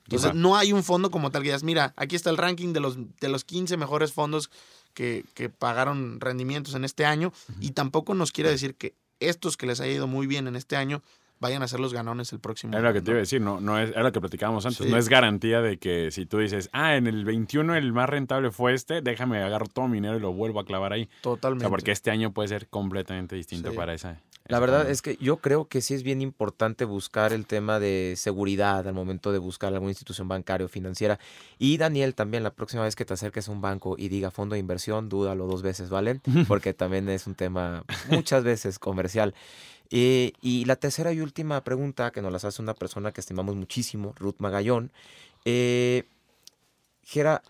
Entonces, 0.05 0.35
no 0.35 0.57
hay 0.57 0.73
un 0.73 0.83
fondo 0.83 1.11
como 1.11 1.31
tal 1.31 1.43
que 1.43 1.49
digas, 1.49 1.63
mira, 1.63 1.93
aquí 1.97 2.17
está 2.17 2.31
el 2.31 2.37
ranking 2.37 2.73
de 2.73 2.81
los, 2.81 2.97
de 3.21 3.29
los 3.29 3.45
15 3.45 3.77
mejores 3.77 4.13
fondos 4.13 4.51
que, 4.95 5.25
que 5.35 5.49
pagaron 5.49 6.21
rendimientos 6.21 6.75
en 6.75 6.85
este 6.85 7.05
año 7.07 7.33
y 7.61 7.71
tampoco 7.71 8.15
nos 8.15 8.33
quiere 8.33 8.51
decir 8.51 8.75
que 8.75 8.95
estos 9.21 9.57
que 9.57 9.67
les 9.67 9.81
haya 9.81 9.93
ido 9.93 10.07
muy 10.07 10.27
bien 10.27 10.47
en 10.49 10.57
este 10.57 10.77
año 10.77 11.03
vayan 11.39 11.63
a 11.63 11.67
ser 11.69 11.81
los 11.81 11.93
ganones 11.93 12.33
el 12.33 12.39
próximo 12.39 12.73
Era 12.79 12.89
lo 12.89 12.93
que 12.95 13.01
te 13.01 13.11
iba 13.11 13.19
a 13.19 13.21
decir, 13.21 13.41
no, 13.41 13.61
no 13.61 13.77
es, 13.79 13.91
era 13.91 14.03
lo 14.05 14.13
que 14.13 14.21
platicábamos 14.21 14.65
antes. 14.65 14.85
Sí. 14.87 14.91
No 14.93 14.97
es 14.97 15.09
garantía 15.09 15.61
de 15.61 15.77
que 15.79 16.11
si 16.13 16.25
tú 16.25 16.39
dices, 16.39 16.69
ah, 16.73 16.95
en 16.95 17.07
el 17.09 17.25
21 17.25 17.75
el 17.75 17.93
más 17.93 18.09
rentable 18.09 18.51
fue 18.53 18.75
este, 18.75 19.01
déjame 19.03 19.43
agarro 19.43 19.67
todo 19.67 19.89
mi 19.89 19.95
dinero 19.97 20.17
y 20.17 20.21
lo 20.21 20.33
vuelvo 20.33 20.61
a 20.61 20.65
clavar 20.65 20.93
ahí. 20.93 21.09
O 21.21 21.23
Totalmente. 21.35 21.65
sea, 21.65 21.71
porque 21.71 21.91
este 21.91 22.11
año 22.13 22.33
puede 22.33 22.49
ser 22.49 22.69
completamente 22.69 23.35
distinto 23.35 23.71
Sí. 23.71 23.77
para 23.77 23.93
esa. 23.95 24.21
La 24.53 24.61
verdad 24.61 24.91
es 24.91 25.01
que 25.01 25.17
yo 25.17 25.39
creo 25.39 25.67
que 25.67 25.81
sí 25.81 25.95
es 25.95 26.03
bien 26.03 26.21
importante 26.21 26.85
buscar 26.85 27.33
el 27.33 27.47
tema 27.47 27.81
de 27.81 28.13
seguridad 28.19 28.87
al 28.87 28.93
momento 28.93 29.33
de 29.33 29.39
buscar 29.39 29.73
alguna 29.73 29.93
institución 29.93 30.29
bancaria 30.29 30.67
o 30.67 30.69
financiera. 30.69 31.19
Y 31.59 31.79
Daniel, 31.79 32.15
también 32.15 32.43
la 32.43 32.53
próxima 32.53 32.83
vez 32.83 32.95
que 32.95 33.07
te 33.07 33.15
acerques 33.15 33.49
a 33.49 33.53
un 33.53 33.63
banco 33.63 33.95
y 33.97 34.11
diga 34.11 34.31
fondo 34.31 34.53
de 34.53 34.59
inversión, 34.59 35.09
dúdalo 35.09 35.47
dos 35.47 35.63
veces, 35.63 35.89
¿vale? 35.89 36.21
Porque 36.49 36.75
también 36.75 37.09
es 37.09 37.27
un 37.27 37.35
tema 37.35 37.83
muchas 38.11 38.45
veces 38.45 38.79
comercial. 38.79 39.35
Eh, 39.91 40.33
y 40.43 40.67
la 40.67 40.77
tercera 40.77 41.15
y 41.15 41.23
última 41.23 41.65
pregunta 41.65 42.11
que 42.11 42.21
nos 42.21 42.31
las 42.31 42.45
hace 42.45 42.61
una 42.61 42.75
persona 42.75 43.11
que 43.11 43.23
estimamos 43.23 43.57
muchísimo, 43.57 44.13
Ruth 44.19 44.37
Magallón. 44.37 44.93
Eh, 45.47 46.05
Gera, 47.05 47.43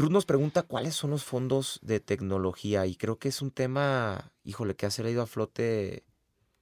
Ruth 0.00 0.10
nos 0.10 0.24
pregunta 0.24 0.62
cuáles 0.62 0.94
son 0.94 1.10
los 1.10 1.24
fondos 1.24 1.78
de 1.82 2.00
tecnología 2.00 2.86
y 2.86 2.96
creo 2.96 3.18
que 3.18 3.28
es 3.28 3.42
un 3.42 3.50
tema, 3.50 4.32
híjole, 4.44 4.74
que 4.74 4.86
ha 4.86 4.90
salido 4.90 5.20
a 5.22 5.26
flote 5.26 6.04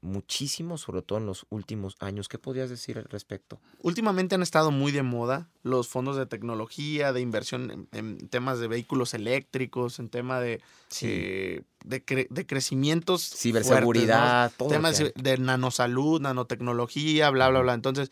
muchísimo, 0.00 0.78
sobre 0.78 1.02
todo 1.02 1.18
en 1.18 1.26
los 1.26 1.46
últimos 1.50 1.96
años. 2.00 2.28
¿Qué 2.28 2.38
podrías 2.38 2.70
decir 2.70 2.98
al 2.98 3.04
respecto? 3.04 3.60
Últimamente 3.80 4.34
han 4.34 4.42
estado 4.42 4.70
muy 4.70 4.92
de 4.92 5.02
moda 5.02 5.48
los 5.62 5.88
fondos 5.88 6.16
de 6.16 6.26
tecnología, 6.26 7.12
de 7.12 7.20
inversión 7.20 7.70
en, 7.70 7.88
en 7.92 8.28
temas 8.28 8.58
de 8.60 8.68
vehículos 8.68 9.14
eléctricos, 9.14 9.98
en 9.98 10.08
tema 10.08 10.40
de, 10.40 10.60
eh, 11.02 11.62
de, 11.84 12.04
cre- 12.04 12.28
de 12.30 12.46
crecimientos. 12.46 13.22
fuertes, 13.22 13.36
¿no? 13.36 13.40
Ciberseguridad, 13.62 14.52
todo. 14.56 14.68
lo 14.68 14.74
temas 14.74 14.98
que 14.98 15.12
de 15.16 15.38
nanosalud, 15.38 16.20
nanotecnología, 16.20 17.30
bla, 17.30 17.48
bla, 17.48 17.60
bla. 17.60 17.74
Entonces, 17.74 18.10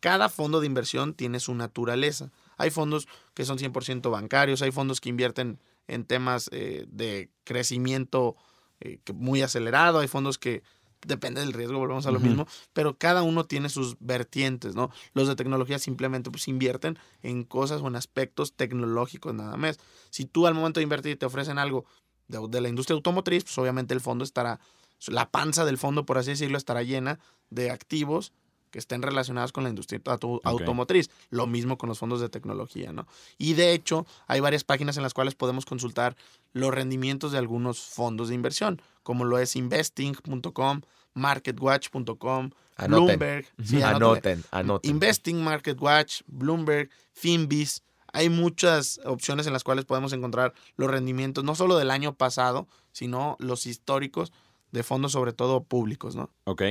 cada 0.00 0.28
fondo 0.28 0.60
de 0.60 0.66
inversión 0.66 1.14
tiene 1.14 1.40
su 1.40 1.54
naturaleza. 1.54 2.30
Hay 2.56 2.70
fondos 2.70 3.08
que 3.34 3.44
son 3.44 3.58
100% 3.58 4.10
bancarios, 4.10 4.62
hay 4.62 4.70
fondos 4.70 5.00
que 5.00 5.08
invierten 5.08 5.60
en 5.88 6.04
temas 6.04 6.48
eh, 6.52 6.86
de 6.88 7.30
crecimiento 7.44 8.36
eh, 8.80 8.98
muy 9.14 9.42
acelerado, 9.42 10.00
hay 10.00 10.08
fondos 10.08 10.38
que 10.38 10.62
depende 11.06 11.40
del 11.40 11.52
riesgo, 11.52 11.78
volvemos 11.78 12.06
a 12.06 12.10
lo 12.10 12.18
mismo, 12.18 12.46
pero 12.72 12.98
cada 12.98 13.22
uno 13.22 13.44
tiene 13.44 13.68
sus 13.68 13.96
vertientes, 14.00 14.74
¿no? 14.74 14.90
Los 15.14 15.28
de 15.28 15.36
tecnología 15.36 15.78
simplemente 15.78 16.30
pues 16.30 16.48
invierten 16.48 16.98
en 17.22 17.44
cosas 17.44 17.80
o 17.82 17.88
en 17.88 17.96
aspectos 17.96 18.54
tecnológicos 18.54 19.32
nada 19.34 19.56
más. 19.56 19.78
Si 20.10 20.24
tú 20.24 20.46
al 20.46 20.54
momento 20.54 20.80
de 20.80 20.84
invertir 20.84 21.18
te 21.18 21.26
ofrecen 21.26 21.58
algo 21.58 21.84
de, 22.28 22.40
de 22.48 22.60
la 22.60 22.68
industria 22.68 22.94
automotriz, 22.94 23.44
pues 23.44 23.56
obviamente 23.58 23.94
el 23.94 24.00
fondo 24.00 24.24
estará, 24.24 24.58
la 25.06 25.30
panza 25.30 25.64
del 25.64 25.78
fondo, 25.78 26.06
por 26.06 26.18
así 26.18 26.30
decirlo, 26.30 26.58
estará 26.58 26.82
llena 26.82 27.20
de 27.50 27.70
activos 27.70 28.32
que 28.76 28.80
estén 28.80 29.00
relacionados 29.00 29.52
con 29.52 29.64
la 29.64 29.70
industria 29.70 30.02
auto- 30.04 30.42
automotriz. 30.44 31.08
Lo 31.30 31.46
mismo 31.46 31.78
con 31.78 31.88
los 31.88 31.98
fondos 31.98 32.20
de 32.20 32.28
tecnología, 32.28 32.92
¿no? 32.92 33.06
Y 33.38 33.54
de 33.54 33.72
hecho, 33.72 34.04
hay 34.26 34.40
varias 34.40 34.64
páginas 34.64 34.98
en 34.98 35.02
las 35.02 35.14
cuales 35.14 35.34
podemos 35.34 35.64
consultar 35.64 36.14
los 36.52 36.74
rendimientos 36.74 37.32
de 37.32 37.38
algunos 37.38 37.80
fondos 37.80 38.28
de 38.28 38.34
inversión, 38.34 38.82
como 39.02 39.24
lo 39.24 39.38
es 39.38 39.56
investing.com, 39.56 40.82
marketwatch.com. 41.14 42.50
Bloomberg. 42.86 43.46
sí. 43.64 43.80
Anoten, 43.80 44.44
anoten. 44.50 44.90
Investing, 44.90 45.42
MarketWatch, 45.42 46.20
Bloomberg, 46.26 46.90
Finbis. 47.14 47.82
Hay 48.12 48.28
muchas 48.28 49.00
opciones 49.06 49.46
en 49.46 49.54
las 49.54 49.64
cuales 49.64 49.86
podemos 49.86 50.12
encontrar 50.12 50.52
los 50.76 50.90
rendimientos, 50.90 51.44
no 51.44 51.54
solo 51.54 51.78
del 51.78 51.90
año 51.90 52.14
pasado, 52.14 52.68
sino 52.92 53.36
los 53.38 53.64
históricos 53.66 54.34
de 54.70 54.82
fondos, 54.82 55.12
sobre 55.12 55.32
todo 55.32 55.62
públicos, 55.64 56.14
¿no? 56.16 56.28
Ok. 56.44 56.62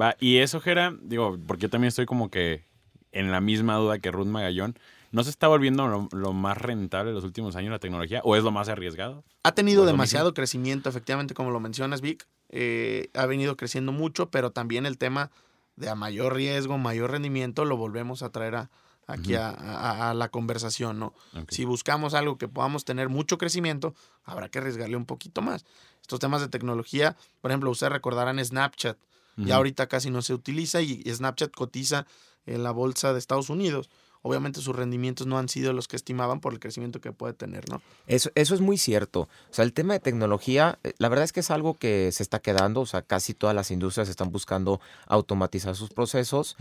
Va, 0.00 0.16
y 0.20 0.38
eso, 0.38 0.60
Jera, 0.60 0.94
digo, 1.02 1.38
porque 1.46 1.62
yo 1.62 1.70
también 1.70 1.88
estoy 1.88 2.06
como 2.06 2.30
que 2.30 2.64
en 3.12 3.30
la 3.32 3.40
misma 3.40 3.76
duda 3.76 3.98
que 3.98 4.10
Ruth 4.10 4.26
Magallón. 4.26 4.78
¿No 5.12 5.24
se 5.24 5.30
está 5.30 5.48
volviendo 5.48 5.88
lo, 5.88 6.08
lo 6.12 6.32
más 6.32 6.56
rentable 6.56 7.10
en 7.10 7.16
los 7.16 7.24
últimos 7.24 7.56
años 7.56 7.72
la 7.72 7.80
tecnología? 7.80 8.20
¿O 8.22 8.36
es 8.36 8.44
lo 8.44 8.52
más 8.52 8.68
arriesgado? 8.68 9.24
Ha 9.42 9.52
tenido 9.52 9.80
¿O 9.80 9.84
es 9.84 9.86
lo 9.86 9.92
demasiado 9.92 10.34
crecimiento, 10.34 10.88
efectivamente, 10.88 11.34
como 11.34 11.50
lo 11.50 11.58
mencionas, 11.58 12.00
Vic. 12.00 12.28
Eh, 12.50 13.08
ha 13.14 13.26
venido 13.26 13.56
creciendo 13.56 13.90
mucho, 13.90 14.30
pero 14.30 14.52
también 14.52 14.86
el 14.86 14.98
tema 14.98 15.32
de 15.74 15.88
a 15.88 15.96
mayor 15.96 16.34
riesgo, 16.36 16.78
mayor 16.78 17.10
rendimiento, 17.10 17.64
lo 17.64 17.76
volvemos 17.76 18.22
a 18.22 18.30
traer 18.30 18.54
a- 18.54 18.70
aquí 19.08 19.34
a, 19.34 19.48
a- 19.48 20.10
a 20.10 20.14
la 20.14 20.28
conversación, 20.28 21.00
¿no? 21.00 21.12
Si 21.48 21.64
buscamos 21.64 22.14
algo 22.14 22.38
que 22.38 22.46
podamos 22.46 22.84
tener 22.84 23.08
mucho 23.08 23.36
crecimiento, 23.38 23.94
habrá 24.24 24.48
que 24.48 24.58
arriesgarle 24.60 24.94
un 24.96 25.06
poquito 25.06 25.42
más. 25.42 25.64
Estos 26.02 26.20
temas 26.20 26.40
de 26.40 26.48
tecnología, 26.48 27.16
por 27.40 27.50
ejemplo, 27.50 27.70
ustedes 27.70 27.92
recordarán 27.92 28.44
Snapchat. 28.44 28.96
Ya 29.46 29.56
ahorita 29.56 29.86
casi 29.88 30.10
no 30.10 30.22
se 30.22 30.34
utiliza 30.34 30.82
y 30.82 31.02
Snapchat 31.02 31.50
cotiza 31.52 32.06
en 32.46 32.62
la 32.62 32.70
bolsa 32.70 33.12
de 33.12 33.18
Estados 33.18 33.50
Unidos. 33.50 33.90
Obviamente 34.22 34.60
sus 34.60 34.76
rendimientos 34.76 35.26
no 35.26 35.38
han 35.38 35.48
sido 35.48 35.72
los 35.72 35.88
que 35.88 35.96
estimaban 35.96 36.40
por 36.40 36.52
el 36.52 36.60
crecimiento 36.60 37.00
que 37.00 37.10
puede 37.10 37.32
tener, 37.32 37.66
¿no? 37.70 37.80
Eso, 38.06 38.30
eso 38.34 38.54
es 38.54 38.60
muy 38.60 38.76
cierto. 38.76 39.22
O 39.22 39.54
sea, 39.54 39.64
el 39.64 39.72
tema 39.72 39.94
de 39.94 40.00
tecnología, 40.00 40.78
eh, 40.84 40.92
la 40.98 41.08
verdad 41.08 41.24
es 41.24 41.32
que 41.32 41.40
es 41.40 41.50
algo 41.50 41.74
que 41.74 42.12
se 42.12 42.22
está 42.22 42.38
quedando. 42.38 42.82
O 42.82 42.86
sea, 42.86 43.00
casi 43.00 43.32
todas 43.32 43.56
las 43.56 43.70
industrias 43.70 44.10
están 44.10 44.30
buscando 44.30 44.78
automatizar 45.06 45.74
sus 45.74 45.88
procesos. 45.88 46.56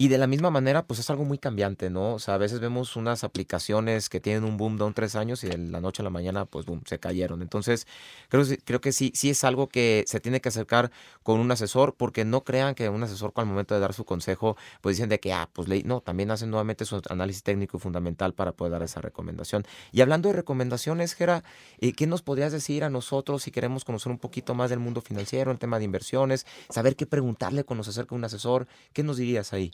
Y 0.00 0.08
de 0.08 0.16
la 0.16 0.26
misma 0.26 0.48
manera, 0.48 0.86
pues 0.86 0.98
es 0.98 1.10
algo 1.10 1.26
muy 1.26 1.36
cambiante, 1.36 1.90
¿no? 1.90 2.14
O 2.14 2.18
sea, 2.18 2.32
a 2.32 2.38
veces 2.38 2.58
vemos 2.58 2.96
unas 2.96 3.22
aplicaciones 3.22 4.08
que 4.08 4.18
tienen 4.18 4.44
un 4.44 4.56
boom 4.56 4.78
de 4.78 4.84
un 4.84 4.94
tres 4.94 5.14
años 5.14 5.44
y 5.44 5.48
de 5.48 5.58
la 5.58 5.82
noche 5.82 6.00
a 6.00 6.04
la 6.04 6.08
mañana, 6.08 6.46
pues 6.46 6.64
boom, 6.64 6.80
se 6.86 6.98
cayeron. 6.98 7.42
Entonces, 7.42 7.86
creo, 8.30 8.42
creo 8.64 8.80
que 8.80 8.92
sí, 8.92 9.12
sí 9.14 9.28
es 9.28 9.44
algo 9.44 9.68
que 9.68 10.04
se 10.06 10.18
tiene 10.18 10.40
que 10.40 10.48
acercar 10.48 10.90
con 11.22 11.38
un 11.38 11.50
asesor, 11.50 11.96
porque 11.98 12.24
no 12.24 12.44
crean 12.44 12.74
que 12.74 12.88
un 12.88 13.02
asesor 13.02 13.34
al 13.36 13.44
momento 13.44 13.74
de 13.74 13.80
dar 13.80 13.92
su 13.92 14.06
consejo, 14.06 14.56
pues 14.80 14.96
dicen 14.96 15.10
de 15.10 15.20
que, 15.20 15.34
ah, 15.34 15.50
pues 15.52 15.68
leí, 15.68 15.82
no, 15.82 16.00
también 16.00 16.30
hacen 16.30 16.48
nuevamente 16.48 16.86
su 16.86 17.02
análisis 17.10 17.42
técnico 17.42 17.76
y 17.76 17.80
fundamental 17.80 18.32
para 18.32 18.52
poder 18.52 18.72
dar 18.72 18.82
esa 18.82 19.02
recomendación. 19.02 19.66
Y 19.92 20.00
hablando 20.00 20.30
de 20.30 20.34
recomendaciones, 20.36 21.12
Gera, 21.12 21.44
eh, 21.78 21.92
¿qué 21.92 22.06
nos 22.06 22.22
podrías 22.22 22.52
decir 22.52 22.84
a 22.84 22.88
nosotros 22.88 23.42
si 23.42 23.50
queremos 23.50 23.84
conocer 23.84 24.10
un 24.10 24.18
poquito 24.18 24.54
más 24.54 24.70
del 24.70 24.78
mundo 24.78 25.02
financiero, 25.02 25.52
el 25.52 25.58
tema 25.58 25.78
de 25.78 25.84
inversiones, 25.84 26.46
saber 26.70 26.96
qué 26.96 27.04
preguntarle 27.04 27.64
cuando 27.64 27.84
se 27.84 27.90
acerca 27.90 28.14
un 28.14 28.24
asesor? 28.24 28.66
¿Qué 28.94 29.02
nos 29.02 29.18
dirías 29.18 29.52
ahí? 29.52 29.72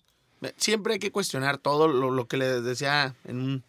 Siempre 0.57 0.95
hay 0.95 0.99
que 0.99 1.11
cuestionar 1.13 1.59
todo 1.59 1.89
lo, 1.89 2.11
lo 2.11 2.27
que 2.29 2.37
les 2.37 2.63
decía 2.63 3.15
en, 3.25 3.37
un- 3.41 3.65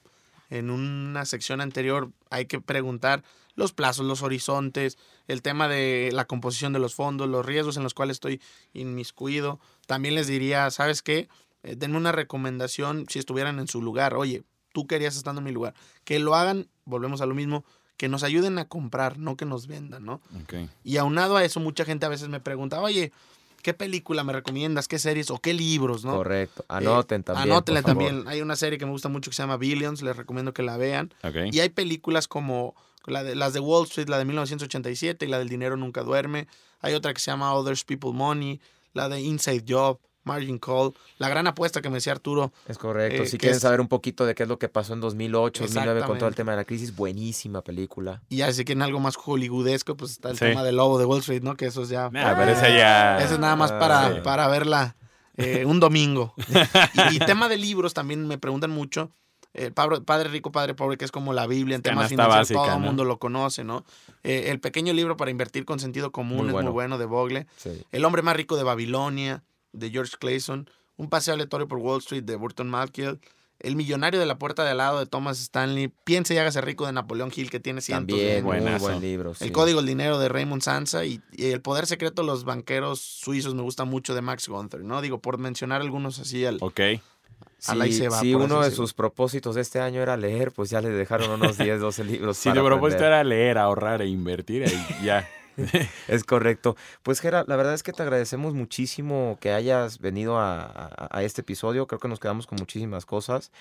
en 0.49 0.69
una 0.69 1.25
sección 1.25 1.61
anterior. 1.61 2.11
Hay 2.29 2.45
que 2.45 2.59
preguntar 2.61 3.23
los 3.55 3.73
plazos, 3.73 4.05
los 4.05 4.21
horizontes, 4.21 4.97
el 5.27 5.41
tema 5.41 5.67
de 5.67 6.09
la 6.13 6.25
composición 6.25 6.73
de 6.73 6.79
los 6.79 6.93
fondos, 6.93 7.27
los 7.27 7.45
riesgos 7.45 7.75
en 7.77 7.83
los 7.83 7.93
cuales 7.93 8.15
estoy 8.17 8.39
inmiscuido. 8.73 9.59
También 9.87 10.15
les 10.15 10.27
diría, 10.27 10.69
¿sabes 10.71 11.01
qué? 11.01 11.27
Eh, 11.63 11.75
denme 11.75 11.97
una 11.97 12.11
recomendación 12.11 13.05
si 13.09 13.19
estuvieran 13.19 13.59
en 13.59 13.67
su 13.67 13.81
lugar. 13.81 14.13
Oye, 14.13 14.43
tú 14.73 14.85
querías 14.87 15.15
estando 15.17 15.39
en 15.39 15.45
mi 15.45 15.51
lugar. 15.51 15.73
Que 16.03 16.19
lo 16.19 16.35
hagan, 16.35 16.67
volvemos 16.85 17.21
a 17.21 17.25
lo 17.25 17.33
mismo, 17.33 17.65
que 17.97 18.07
nos 18.09 18.21
ayuden 18.23 18.59
a 18.59 18.65
comprar, 18.65 19.17
no 19.17 19.35
que 19.37 19.45
nos 19.45 19.65
vendan, 19.65 20.05
¿no? 20.05 20.21
Ok. 20.43 20.69
Y 20.83 20.97
aunado 20.97 21.35
a 21.35 21.43
eso, 21.43 21.59
mucha 21.59 21.83
gente 21.83 22.05
a 22.05 22.09
veces 22.09 22.29
me 22.29 22.39
pregunta, 22.39 22.79
oye, 22.79 23.11
¿qué 23.61 23.73
película 23.73 24.23
me 24.23 24.33
recomiendas? 24.33 24.87
¿Qué 24.87 24.99
series 24.99 25.29
o 25.31 25.37
qué 25.39 25.53
libros? 25.53 26.05
¿no? 26.05 26.15
Correcto. 26.15 26.65
Anoten 26.67 27.23
también. 27.23 27.51
Anótenle 27.51 27.83
también. 27.83 28.23
Hay 28.27 28.41
una 28.41 28.55
serie 28.55 28.77
que 28.77 28.85
me 28.85 28.91
gusta 28.91 29.09
mucho 29.09 29.31
que 29.31 29.35
se 29.35 29.43
llama 29.43 29.57
Billions, 29.57 30.01
les 30.01 30.15
recomiendo 30.15 30.53
que 30.53 30.63
la 30.63 30.77
vean. 30.77 31.13
Y 31.51 31.59
hay 31.59 31.69
películas 31.69 32.27
como 32.27 32.75
la 33.05 33.23
de, 33.23 33.35
las 33.35 33.53
de 33.53 33.59
Wall 33.59 33.85
Street, 33.85 34.09
la 34.09 34.17
de 34.17 34.25
1987 34.25 35.25
y 35.25 35.29
la 35.29 35.39
del 35.39 35.49
Dinero 35.49 35.77
Nunca 35.77 36.03
Duerme. 36.03 36.47
Hay 36.81 36.93
otra 36.93 37.13
que 37.13 37.19
se 37.19 37.31
llama 37.31 37.53
Others 37.53 37.83
People 37.83 38.11
Money, 38.13 38.59
la 38.93 39.09
de 39.09 39.21
Inside 39.21 39.63
Job. 39.67 39.99
Margin 40.27 40.59
Call, 40.59 40.93
la 41.17 41.29
gran 41.29 41.47
apuesta 41.47 41.81
que 41.81 41.89
me 41.89 41.95
decía 41.95 42.11
Arturo. 42.11 42.53
Es 42.67 42.77
correcto. 42.77 43.23
Eh, 43.23 43.25
si 43.25 43.37
quieren 43.37 43.59
saber 43.59 43.81
un 43.81 43.87
poquito 43.87 44.25
de 44.25 44.35
qué 44.35 44.43
es 44.43 44.49
lo 44.49 44.59
que 44.59 44.69
pasó 44.69 44.93
en 44.93 45.01
2008, 45.01 45.63
2009 45.63 46.01
con 46.03 46.17
todo 46.19 46.29
el 46.29 46.35
tema 46.35 46.51
de 46.51 46.57
la 46.57 46.65
crisis, 46.65 46.95
buenísima 46.95 47.63
película. 47.63 48.21
Y 48.29 48.37
ya 48.37 48.53
si 48.53 48.63
quieren 48.63 48.83
algo 48.83 48.99
más 48.99 49.15
hollywoodesco, 49.15 49.97
pues 49.97 50.11
está 50.11 50.29
el 50.29 50.37
tema 50.37 50.63
del 50.63 50.75
lobo 50.75 50.99
de 50.99 51.05
Wall 51.05 51.19
Street, 51.21 51.41
¿no? 51.41 51.55
Que 51.55 51.65
eso 51.65 51.81
es 51.81 51.89
ya. 51.89 52.05
Ah, 52.05 52.35
pero 52.37 52.51
ese 52.51 52.77
ya. 52.77 53.17
Eso 53.17 53.33
es 53.33 53.39
nada 53.39 53.55
más 53.55 53.71
para, 53.71 54.07
ah, 54.07 54.23
para 54.23 54.47
verla 54.47 54.95
eh, 55.37 55.65
un 55.65 55.79
domingo. 55.79 56.33
y, 57.11 57.19
tema 57.19 57.47
de 57.47 57.57
libros 57.57 57.93
también 57.93 58.27
me 58.27 58.37
preguntan 58.37 58.71
mucho. 58.71 59.11
El 59.53 59.73
padre, 59.73 60.29
Rico, 60.29 60.51
Padre 60.51 60.75
Pobre, 60.75 60.97
que 60.97 61.05
es 61.05 61.11
como 61.11 61.33
la 61.33 61.47
Biblia 61.47 61.75
en 61.75 61.81
temas 61.81 62.09
financieros, 62.09 62.49
todo 62.49 62.75
el 62.75 62.79
mundo 62.79 63.05
lo 63.05 63.17
conoce, 63.17 63.63
¿no? 63.63 63.85
Eh, 64.23 64.45
el 64.49 64.59
pequeño 64.59 64.93
libro 64.93 65.17
para 65.17 65.31
invertir 65.31 65.65
con 65.65 65.79
sentido 65.79 66.11
común 66.11 66.49
es 66.49 66.53
muy 66.53 66.71
bueno 66.71 66.97
de 66.97 67.05
Bogle. 67.05 67.47
El 67.91 68.05
hombre 68.05 68.21
más 68.21 68.35
rico 68.35 68.55
de 68.55 68.63
Babilonia 68.63 69.43
de 69.77 69.89
George 69.89 70.15
Clayson, 70.19 70.69
Un 70.97 71.09
paseo 71.09 71.33
aleatorio 71.33 71.67
por 71.67 71.77
Wall 71.79 71.99
Street 71.99 72.23
de 72.23 72.35
Burton 72.35 72.69
Malkiel, 72.69 73.19
El 73.59 73.75
millonario 73.75 74.19
de 74.19 74.25
la 74.25 74.37
puerta 74.37 74.63
de 74.63 74.71
al 74.71 74.77
lado 74.77 74.99
de 74.99 75.05
Thomas 75.05 75.39
Stanley, 75.39 75.91
Piense 76.03 76.33
y 76.33 76.37
hágase 76.37 76.61
rico 76.61 76.85
de 76.85 76.93
Napoleón 76.93 77.31
Hill, 77.35 77.49
que 77.49 77.59
tiene 77.59 77.81
cientos 77.81 78.17
También, 78.17 78.43
muy 78.43 78.59
buen 78.79 79.01
libro. 79.01 79.33
El 79.39 79.51
código 79.51 79.79
del 79.79 79.87
dinero 79.87 80.19
de 80.19 80.29
Raymond 80.29 80.61
Sansa 80.61 81.05
y, 81.05 81.21
El 81.37 81.61
poder 81.61 81.87
secreto 81.87 82.21
de 82.21 82.27
los 82.27 82.43
banqueros 82.43 82.99
suizos 82.99 83.55
me 83.55 83.61
gusta 83.61 83.85
mucho 83.85 84.15
de 84.15 84.21
Max 84.21 84.47
Gunther, 84.47 84.81
¿no? 84.83 85.01
Digo, 85.01 85.19
por 85.19 85.37
mencionar 85.37 85.81
algunos 85.81 86.19
así 86.19 86.45
al... 86.45 86.57
Ok. 86.61 86.81
Si 87.59 88.35
uno 88.35 88.61
de 88.61 88.71
sus 88.71 88.93
propósitos 88.93 89.55
de 89.55 89.61
este 89.61 89.79
año 89.79 90.01
era 90.01 90.15
leer, 90.15 90.51
pues 90.51 90.69
ya 90.69 90.79
le 90.79 90.89
dejaron 90.89 91.31
unos 91.31 91.57
10, 91.57 91.79
12 91.79 92.03
libros. 92.03 92.37
Si 92.47 92.53
tu 92.53 92.63
propósito 92.63 93.03
era 93.03 93.23
leer, 93.23 93.57
ahorrar 93.57 94.01
e 94.01 94.07
invertir, 94.07 94.63
ahí 94.63 94.85
ya. 95.03 95.27
es 96.07 96.23
correcto. 96.23 96.75
Pues 97.03 97.19
Gera, 97.19 97.43
la 97.47 97.55
verdad 97.55 97.73
es 97.73 97.83
que 97.83 97.91
te 97.91 98.03
agradecemos 98.03 98.53
muchísimo 98.53 99.37
que 99.41 99.51
hayas 99.51 99.99
venido 99.99 100.37
a, 100.39 101.09
este 101.21 101.41
episodio. 101.41 101.87
Creo 101.87 101.99
que 101.99 102.07
nos 102.07 102.19
quedamos 102.19 102.45
con 102.47 102.57
muchísimas 102.59 103.05
cosas. 103.05 103.51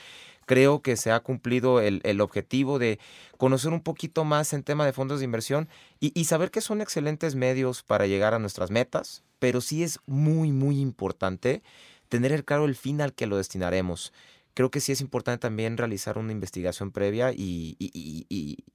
Creo 0.45 0.83
que 0.83 0.97
se 0.97 1.11
ha 1.11 1.21
cumplido 1.21 1.81
el, 1.81 2.21
objetivo 2.21 2.79
de 2.79 2.99
conocer 3.39 3.73
un 3.73 3.81
poquito 3.83 4.25
más 4.25 4.53
en 4.53 4.63
tema 4.63 4.85
de 4.85 4.93
fondos 4.93 5.21
de 5.21 5.25
inversión 5.25 5.69
y, 5.99 6.25
saber 6.25 6.51
que 6.51 6.61
son 6.61 6.81
excelentes 6.81 7.35
medios 7.35 7.83
para 7.83 8.07
llegar 8.07 8.35
a 8.35 8.39
nuestras 8.39 8.71
metas, 8.71 9.25
pero 9.39 9.61
sí 9.61 9.83
es 9.83 10.01
muy, 10.07 10.53
muy 10.53 10.81
importante 10.81 11.63
tener 12.09 12.33
el 12.33 12.45
claro 12.45 12.67
el 12.67 12.77
fin 12.77 13.01
al 13.01 13.15
que 13.15 13.27
lo 13.27 13.37
destinaremos 13.37 14.13
creo 14.57 14.71
que 14.71 14.81
sí 14.81 14.91
es 14.91 15.03
importante 15.03 15.43
también 15.43 15.77
realizar 15.77 16.17
una 16.17 16.33
investigación 16.33 16.91
previa 16.91 17.31
y, 17.31 17.77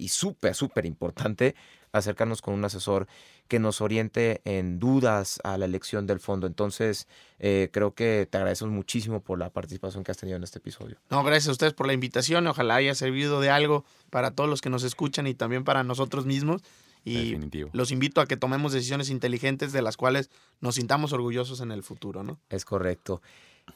súper, 0.08 0.54
súper 0.54 0.86
importante 0.86 1.56
acercarnos 1.92 2.42
con 2.42 2.54
un 2.54 2.64
asesor 2.66 3.08
que 3.48 3.60
nos 3.60 3.82
oriente 3.82 4.42
en 4.46 4.80
dudas 4.80 5.40
a 5.44 5.58
la 5.58 5.66
elección 5.66 6.08
del 6.08 6.20
fondo. 6.20 6.48
Entonces, 6.48 7.08
eh, 7.40 7.70
creo 7.72 7.94
que 7.94 8.28
te 8.30 8.38
agradecemos 8.38 8.74
muchísimo 8.74 9.22
por 9.22 9.40
la 9.40 9.50
participación 9.50 10.04
que 10.04 10.12
has 10.12 10.18
tenido 10.18 10.38
en 10.38 10.44
este 10.44 10.60
episodio. 10.60 10.98
No, 11.10 11.24
gracias 11.24 11.50
a 11.50 11.52
ustedes 11.52 11.74
por 11.74 11.88
la 11.88 11.94
invitación. 11.94 12.48
Ojalá 12.48 12.76
haya 12.76 12.96
servido 12.96 13.42
de 13.42 13.50
algo 13.50 13.84
para 14.10 14.32
todos 14.32 14.50
los 14.50 14.62
que 14.62 14.70
nos 14.70 14.84
escuchan 14.84 15.28
y 15.28 15.34
también 15.34 15.64
para 15.64 15.84
nosotros 15.84 16.26
mismos. 16.26 16.62
Y 17.04 17.36
los 17.74 17.92
invito 17.92 18.22
a 18.22 18.28
que 18.28 18.38
tomemos 18.38 18.74
decisiones 18.74 19.10
inteligentes 19.10 19.72
de 19.74 19.82
las 19.82 19.98
cuales 19.98 20.30
nos 20.60 20.76
sintamos 20.76 21.14
orgullosos 21.14 21.60
en 21.60 21.72
el 21.72 21.82
futuro, 21.82 22.24
¿no? 22.24 22.40
Es 22.50 22.64
correcto. 22.64 23.24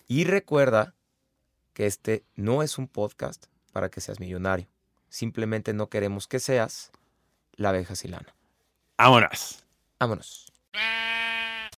Y 0.07 0.25
recuerda 0.25 0.93
que 1.73 1.87
este 1.87 2.23
no 2.35 2.61
es 2.61 2.77
un 2.77 2.87
podcast 2.87 3.47
para 3.73 3.89
que 3.89 3.99
seas 3.99 4.19
millonario. 4.19 4.67
Simplemente 5.09 5.73
no 5.73 5.89
queremos 5.89 6.27
que 6.27 6.39
seas 6.39 6.91
la 7.57 7.69
abeja 7.69 7.95
silana. 7.95 8.33
Vámonos. 8.97 9.63
Vámonos. 9.99 10.51